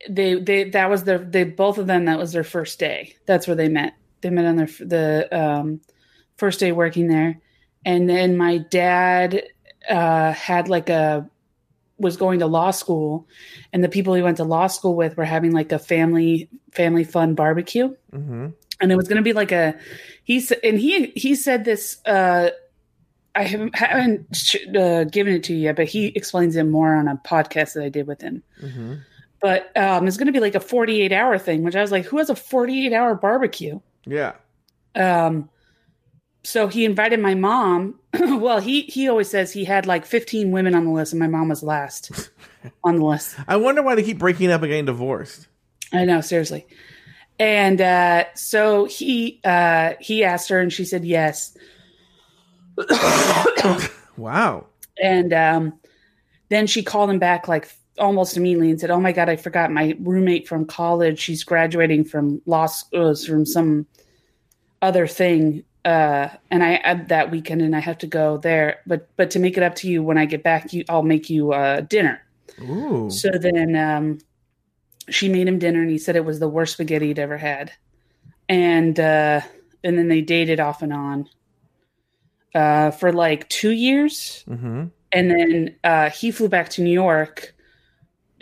they 0.09 0.35
they 0.35 0.69
that 0.71 0.89
was 0.89 1.03
their 1.03 1.19
they 1.19 1.43
both 1.43 1.77
of 1.77 1.87
them 1.87 2.05
that 2.05 2.17
was 2.17 2.31
their 2.33 2.43
first 2.43 2.79
day. 2.79 3.15
That's 3.25 3.47
where 3.47 3.55
they 3.55 3.69
met. 3.69 3.93
They 4.21 4.29
met 4.29 4.45
on 4.45 4.55
their 4.55 4.67
the 4.79 5.27
um, 5.31 5.81
first 6.37 6.59
day 6.59 6.71
working 6.71 7.07
there, 7.07 7.39
and 7.85 8.09
then 8.09 8.37
my 8.37 8.59
dad 8.59 9.43
uh, 9.89 10.31
had 10.33 10.69
like 10.69 10.89
a 10.89 11.29
was 11.97 12.17
going 12.17 12.39
to 12.39 12.47
law 12.47 12.71
school, 12.71 13.27
and 13.73 13.83
the 13.83 13.89
people 13.89 14.13
he 14.13 14.21
went 14.23 14.37
to 14.37 14.43
law 14.43 14.67
school 14.67 14.95
with 14.95 15.17
were 15.17 15.25
having 15.25 15.51
like 15.51 15.71
a 15.71 15.79
family 15.79 16.49
family 16.71 17.03
fun 17.03 17.35
barbecue 17.35 17.93
Mm-hmm. 18.13 18.47
And 18.81 18.91
it 18.91 18.95
was 18.95 19.07
going 19.07 19.17
to 19.17 19.23
be 19.23 19.33
like 19.33 19.51
a 19.51 19.75
he 20.23 20.39
said 20.39 20.59
and 20.63 20.79
he 20.79 21.07
he 21.15 21.35
said 21.35 21.63
this 21.65 21.99
uh 22.05 22.49
i 23.35 23.43
haven't, 23.43 23.75
haven't 23.75 24.35
sh- 24.35 24.57
uh, 24.77 25.03
given 25.05 25.33
it 25.33 25.43
to 25.43 25.53
you 25.53 25.59
yet 25.59 25.75
but 25.75 25.87
he 25.87 26.07
explains 26.07 26.55
it 26.55 26.63
more 26.63 26.95
on 26.95 27.07
a 27.07 27.15
podcast 27.25 27.73
that 27.73 27.83
i 27.83 27.89
did 27.89 28.07
with 28.07 28.21
him 28.21 28.43
Mm-hmm. 28.61 28.95
but 29.39 29.75
um 29.77 30.07
it's 30.07 30.17
going 30.17 30.27
to 30.27 30.31
be 30.33 30.39
like 30.39 30.55
a 30.55 30.59
48 30.59 31.11
hour 31.11 31.37
thing 31.37 31.63
which 31.63 31.75
i 31.75 31.81
was 31.81 31.91
like 31.91 32.05
who 32.05 32.17
has 32.17 32.29
a 32.29 32.35
48 32.35 32.91
hour 32.93 33.15
barbecue 33.15 33.79
Yeah. 34.05 34.33
um 34.95 35.49
so 36.43 36.67
he 36.67 36.85
invited 36.85 37.19
my 37.19 37.35
mom 37.35 37.99
well 38.19 38.59
he 38.59 38.81
he 38.83 39.07
always 39.07 39.29
says 39.29 39.51
he 39.53 39.63
had 39.63 39.85
like 39.85 40.05
15 40.05 40.51
women 40.51 40.73
on 40.75 40.85
the 40.85 40.91
list 40.91 41.13
and 41.13 41.19
my 41.19 41.27
mom 41.27 41.49
was 41.49 41.61
last 41.63 42.29
on 42.83 42.97
the 42.97 43.05
list 43.05 43.35
I 43.47 43.57
wonder 43.57 43.81
why 43.83 43.95
they 43.95 44.03
keep 44.03 44.17
breaking 44.19 44.51
up 44.51 44.61
and 44.61 44.69
getting 44.69 44.85
divorced. 44.85 45.47
I 45.93 46.05
know, 46.05 46.21
seriously. 46.21 46.65
And 47.41 47.81
uh, 47.81 48.25
so 48.35 48.85
he 48.85 49.41
uh, 49.43 49.93
he 49.99 50.23
asked 50.23 50.47
her, 50.49 50.59
and 50.59 50.71
she 50.71 50.85
said 50.85 51.03
yes. 51.03 51.57
Wow. 54.17 54.67
And 55.01 55.33
um, 55.33 55.79
then 56.49 56.67
she 56.67 56.83
called 56.83 57.09
him 57.09 57.17
back 57.17 57.47
like 57.47 57.73
almost 57.97 58.37
immediately 58.37 58.69
and 58.69 58.79
said, 58.79 58.91
"Oh 58.91 58.99
my 58.99 59.11
god, 59.11 59.29
I 59.29 59.37
forgot 59.37 59.71
my 59.71 59.97
roommate 59.99 60.47
from 60.47 60.65
college. 60.65 61.17
She's 61.17 61.43
graduating 61.43 62.03
from 62.03 62.43
law 62.45 62.67
school 62.67 63.15
from 63.15 63.47
some 63.47 63.87
other 64.83 65.07
thing, 65.07 65.63
uh, 65.83 66.27
and 66.51 66.63
I 66.63 66.75
uh, 66.75 66.99
that 67.07 67.31
weekend, 67.31 67.63
and 67.63 67.75
I 67.75 67.79
have 67.79 67.97
to 67.99 68.07
go 68.07 68.37
there. 68.37 68.81
But 68.85 69.07
but 69.17 69.31
to 69.31 69.39
make 69.39 69.57
it 69.57 69.63
up 69.63 69.73
to 69.75 69.89
you 69.89 70.03
when 70.03 70.19
I 70.19 70.25
get 70.25 70.43
back, 70.43 70.73
you 70.73 70.83
I'll 70.89 71.01
make 71.01 71.27
you 71.27 71.53
uh, 71.53 71.81
dinner." 71.81 72.21
Ooh. 72.61 73.09
So 73.09 73.31
then 73.31 73.75
um, 73.75 74.19
she 75.09 75.29
made 75.29 75.47
him 75.47 75.59
dinner, 75.59 75.81
and 75.81 75.89
he 75.89 75.97
said 75.97 76.15
it 76.15 76.25
was 76.25 76.39
the 76.39 76.47
worst 76.49 76.73
spaghetti 76.73 77.07
he'd 77.07 77.19
ever 77.19 77.37
had. 77.37 77.71
And 78.49 78.99
uh, 78.99 79.41
and 79.83 79.97
then 79.97 80.07
they 80.07 80.21
dated 80.21 80.59
off 80.59 80.81
and 80.81 80.93
on 80.93 81.29
uh, 82.53 82.91
for 82.91 83.11
like 83.13 83.47
two 83.49 83.71
years, 83.71 84.43
Mm-hmm. 84.49 84.85
and 85.11 85.31
then 85.31 85.75
uh, 85.83 86.09
he 86.09 86.31
flew 86.31 86.49
back 86.49 86.69
to 86.69 86.81
New 86.83 86.91
York, 86.91 87.53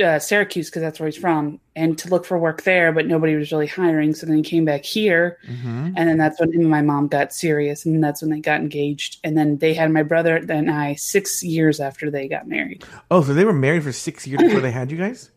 uh, 0.04 0.17
Syracuse, 0.17 0.69
because 0.69 0.82
that's 0.82 1.00
where 1.00 1.08
he's 1.08 1.17
from, 1.17 1.60
and 1.76 1.98
to 2.00 2.10
look 2.10 2.26
for 2.26 2.39
work 2.39 2.63
there, 2.63 2.91
but 2.91 3.06
nobody 3.06 3.36
was 3.36 3.52
really 3.52 3.67
hiring. 3.67 4.15
So 4.15 4.26
then 4.26 4.38
he 4.38 4.41
came 4.41 4.65
back 4.65 4.84
here, 4.84 5.38
Mm-hmm. 5.48 5.93
and 5.95 6.10
then 6.10 6.17
that's 6.17 6.39
when 6.39 6.52
him 6.52 6.62
and 6.62 6.69
my 6.69 6.82
mom 6.82 7.08
got 7.08 7.32
serious, 7.34 7.86
and 7.86 8.04
that's 8.04 8.22
when 8.22 8.32
they 8.32 8.39
got 8.39 8.62
engaged. 8.62 9.19
And 9.24 9.38
then 9.38 9.58
they 9.58 9.74
had 9.76 9.91
my 9.91 10.02
brother 10.04 10.38
and 10.38 10.72
I 10.72 10.95
six 10.95 11.43
years 11.43 11.80
after 11.80 12.10
they 12.10 12.28
got 12.28 12.48
married. 12.48 12.84
Oh, 13.12 13.22
so 13.22 13.34
they 13.36 13.45
were 13.45 13.54
married 13.54 13.84
for 13.84 13.91
six 13.91 14.26
years 14.26 14.41
before 14.41 14.62
they 14.62 14.72
had 14.72 14.91
you 14.91 14.98
guys? 14.98 15.30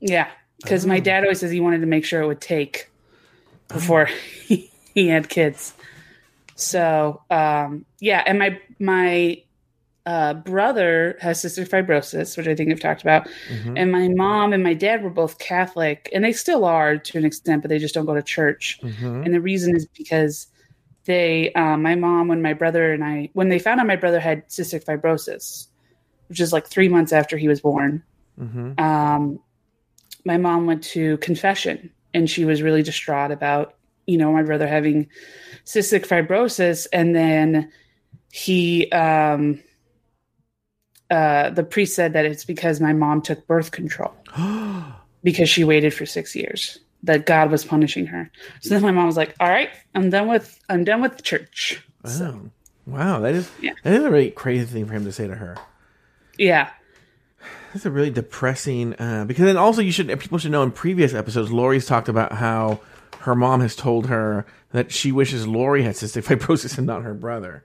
Yeah, 0.00 0.28
because 0.62 0.86
my 0.86 0.96
Oh. 0.98 1.00
dad 1.00 1.22
always 1.24 1.40
says 1.40 1.50
he 1.50 1.60
wanted 1.60 1.80
to 1.80 1.86
make 1.86 2.04
sure 2.04 2.20
it 2.22 2.26
would 2.26 2.40
take 2.40 2.90
before 3.68 4.06
he, 4.44 4.70
he 4.94 5.08
had 5.08 5.28
kids. 5.28 5.74
So 6.56 7.22
um, 7.30 7.84
yeah, 8.00 8.22
and 8.26 8.38
my 8.38 8.58
my 8.78 9.42
uh, 10.06 10.32
brother 10.34 11.16
has 11.20 11.42
cystic 11.44 11.68
fibrosis, 11.68 12.36
which 12.36 12.48
I 12.48 12.54
think 12.54 12.70
I've 12.72 12.80
talked 12.80 13.02
about, 13.02 13.28
Mhm. 13.52 13.74
and 13.78 13.92
my 13.92 14.08
mom 14.08 14.52
and 14.54 14.62
my 14.62 14.72
dad 14.72 15.02
were 15.02 15.10
both 15.10 15.38
Catholic, 15.38 16.08
and 16.14 16.24
they 16.24 16.32
still 16.32 16.64
are 16.64 16.96
to 16.96 17.18
an 17.18 17.24
extent, 17.26 17.62
but 17.62 17.68
they 17.68 17.78
just 17.78 17.94
don't 17.94 18.06
go 18.06 18.14
to 18.14 18.22
church. 18.22 18.80
Mhm. 18.82 19.24
And 19.26 19.34
the 19.34 19.40
reason 19.40 19.76
is 19.76 19.86
because 19.86 20.46
they, 21.04 21.52
um, 21.52 21.82
my 21.82 21.94
mom, 21.94 22.28
when 22.28 22.40
my 22.42 22.54
brother 22.54 22.92
and 22.92 23.04
I, 23.04 23.28
when 23.34 23.50
they 23.50 23.58
found 23.58 23.80
out 23.80 23.86
my 23.86 23.96
brother 23.96 24.18
had 24.20 24.48
cystic 24.48 24.84
fibrosis, 24.84 25.66
which 26.28 26.40
is 26.40 26.52
like 26.54 26.66
three 26.66 26.88
months 26.88 27.12
after 27.12 27.36
he 27.36 27.46
was 27.48 27.60
born, 27.60 28.02
Mhm. 28.40 28.80
um, 28.80 29.38
my 30.24 30.36
mom 30.36 30.66
went 30.66 30.82
to 30.84 31.16
confession 31.18 31.90
and 32.14 32.28
she 32.28 32.44
was 32.44 32.62
really 32.62 32.82
distraught 32.82 33.30
about 33.30 33.74
you 34.06 34.16
know 34.18 34.32
my 34.32 34.42
brother 34.42 34.66
having 34.66 35.08
cystic 35.64 36.06
fibrosis 36.06 36.86
and 36.92 37.14
then 37.14 37.70
he 38.32 38.90
um 38.92 39.62
uh 41.10 41.50
the 41.50 41.62
priest 41.64 41.94
said 41.94 42.12
that 42.12 42.24
it's 42.24 42.44
because 42.44 42.80
my 42.80 42.92
mom 42.92 43.22
took 43.22 43.46
birth 43.46 43.70
control 43.70 44.12
because 45.22 45.48
she 45.48 45.64
waited 45.64 45.92
for 45.94 46.04
six 46.06 46.34
years 46.36 46.78
that 47.02 47.26
god 47.26 47.50
was 47.50 47.64
punishing 47.64 48.06
her 48.06 48.30
so 48.60 48.70
then 48.70 48.82
my 48.82 48.90
mom 48.90 49.06
was 49.06 49.16
like 49.16 49.34
all 49.40 49.48
right 49.48 49.70
i'm 49.94 50.10
done 50.10 50.28
with 50.28 50.58
i'm 50.68 50.84
done 50.84 51.00
with 51.00 51.16
the 51.16 51.22
church 51.22 51.82
so, 52.04 52.40
Oh. 52.44 52.50
Wow, 52.86 53.20
that 53.20 53.34
is 53.34 53.50
Yeah. 53.60 53.72
that 53.82 53.92
is 53.92 54.02
a 54.04 54.10
really 54.10 54.30
crazy 54.30 54.64
thing 54.64 54.86
for 54.86 54.94
him 54.94 55.04
to 55.04 55.12
say 55.12 55.26
to 55.26 55.34
her. 55.34 55.56
yeah 56.38 56.70
That's 57.72 57.84
a 57.86 57.90
really 57.90 58.10
depressing. 58.10 58.94
Uh, 58.94 59.24
because 59.26 59.44
then 59.44 59.56
also 59.56 59.80
you 59.82 59.92
should 59.92 60.08
people 60.20 60.38
should 60.38 60.50
know 60.52 60.62
in 60.62 60.70
previous 60.70 61.14
episodes, 61.14 61.50
Lauri's 61.52 61.86
talked 61.86 62.08
about 62.08 62.32
how 62.32 62.80
her 63.20 63.34
mom 63.34 63.60
has 63.60 63.74
told 63.76 64.06
her 64.06 64.46
that 64.72 64.92
she 64.92 65.12
wishes 65.12 65.46
Lauri 65.46 65.82
had 65.82 65.94
cystic 65.94 66.24
fibrosis 66.24 66.78
and 66.78 66.86
not 66.86 67.02
her 67.02 67.14
brother. 67.14 67.64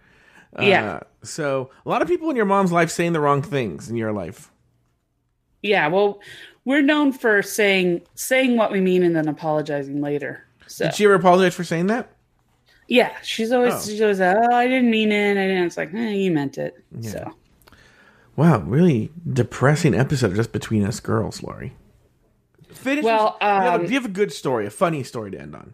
Uh, 0.58 0.63
Yeah. 0.63 1.00
So 1.24 1.70
a 1.86 1.89
lot 1.89 2.02
of 2.02 2.08
people 2.08 2.30
in 2.30 2.36
your 2.36 2.46
mom's 2.46 2.72
life 2.72 2.89
saying 2.92 3.13
the 3.13 3.20
wrong 3.22 3.42
things 3.42 3.89
in 3.89 3.96
your 3.96 4.12
life. 4.12 4.52
yeah 5.62 5.88
well 5.88 6.20
we're 6.66 6.82
known 6.82 7.12
for 7.13 7.42
saying 7.42 8.02
saying 8.16 8.58
what 8.58 8.72
we 8.72 8.82
mean 8.82 9.04
and 9.04 9.16
then 9.16 9.28
apologizing 9.30 10.02
later 10.02 10.46
so 10.68 10.86
Did 10.86 10.96
she 10.96 11.06
ever 11.06 11.13
apologize 11.16 11.54
for 11.56 11.63
saying 11.63 11.88
that? 11.88 12.10
Yeah, 12.88 13.12
she's 13.22 13.52
always 13.52 13.74
Oh. 13.76 13.82
she's 13.86 14.02
always 14.02 14.20
oh 14.22 14.42
I 14.52 14.68
didn't 14.68 14.89
mean 14.92 15.12
it. 15.12 15.32
I 15.32 15.48
didn't. 15.48 15.66
It's 15.66 15.78
like 15.78 15.94
eh, 15.94 16.10
you 16.12 16.32
meant 16.32 16.58
it. 16.58 16.84
So 17.02 17.34
Wow, 18.36 18.60
really 18.60 19.12
depressing 19.32 19.93
episode 19.93 20.36
just 20.36 20.52
between 20.52 20.84
us 20.84 21.00
girls, 21.00 21.43
Lauri. 21.43 21.74
Finish. 22.74 23.04
Well, 23.04 23.38
do, 23.39 23.46
you 23.46 23.52
have 23.52 23.65
a, 23.65 23.76
um, 23.76 23.86
you 23.86 23.93
have 23.93 24.06
a 24.06 24.10
good 24.10 24.34
story, 24.34 24.65
a 24.65 24.72
funny 24.72 25.04
story 25.04 25.32
to 25.32 25.39
end 25.39 25.56
on? 25.56 25.74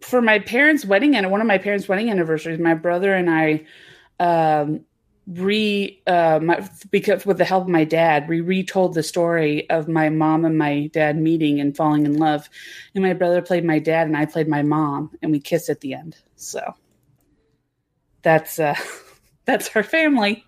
for 0.00 0.20
my 0.20 0.38
parents' 0.38 0.84
wedding 0.84 1.16
and 1.16 1.30
one 1.30 1.40
of 1.40 1.46
my 1.46 1.58
parents' 1.58 1.88
wedding 1.88 2.10
anniversaries, 2.10 2.58
my 2.58 2.74
brother 2.74 3.14
and 3.14 3.30
I 3.30 3.64
um 4.18 4.84
re 5.26 6.00
uh 6.06 6.38
my, 6.40 6.66
because 6.90 7.26
with 7.26 7.36
the 7.36 7.44
help 7.44 7.64
of 7.64 7.68
my 7.68 7.84
dad 7.84 8.28
we 8.28 8.40
retold 8.40 8.94
the 8.94 9.02
story 9.02 9.68
of 9.70 9.88
my 9.88 10.08
mom 10.08 10.44
and 10.44 10.56
my 10.56 10.86
dad 10.92 11.18
meeting 11.18 11.60
and 11.60 11.76
falling 11.76 12.06
in 12.06 12.16
love 12.16 12.48
and 12.94 13.02
my 13.02 13.12
brother 13.12 13.42
played 13.42 13.64
my 13.64 13.80
dad 13.80 14.06
and 14.06 14.16
i 14.16 14.24
played 14.24 14.46
my 14.46 14.62
mom 14.62 15.10
and 15.20 15.32
we 15.32 15.40
kissed 15.40 15.68
at 15.68 15.80
the 15.80 15.92
end 15.92 16.16
so 16.36 16.76
that's 18.22 18.60
uh 18.60 18.76
that's 19.44 19.74
our 19.74 19.82
family 19.82 20.44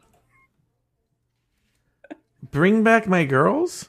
Bring 2.51 2.83
back 2.83 3.07
my 3.07 3.25
girls. 3.25 3.87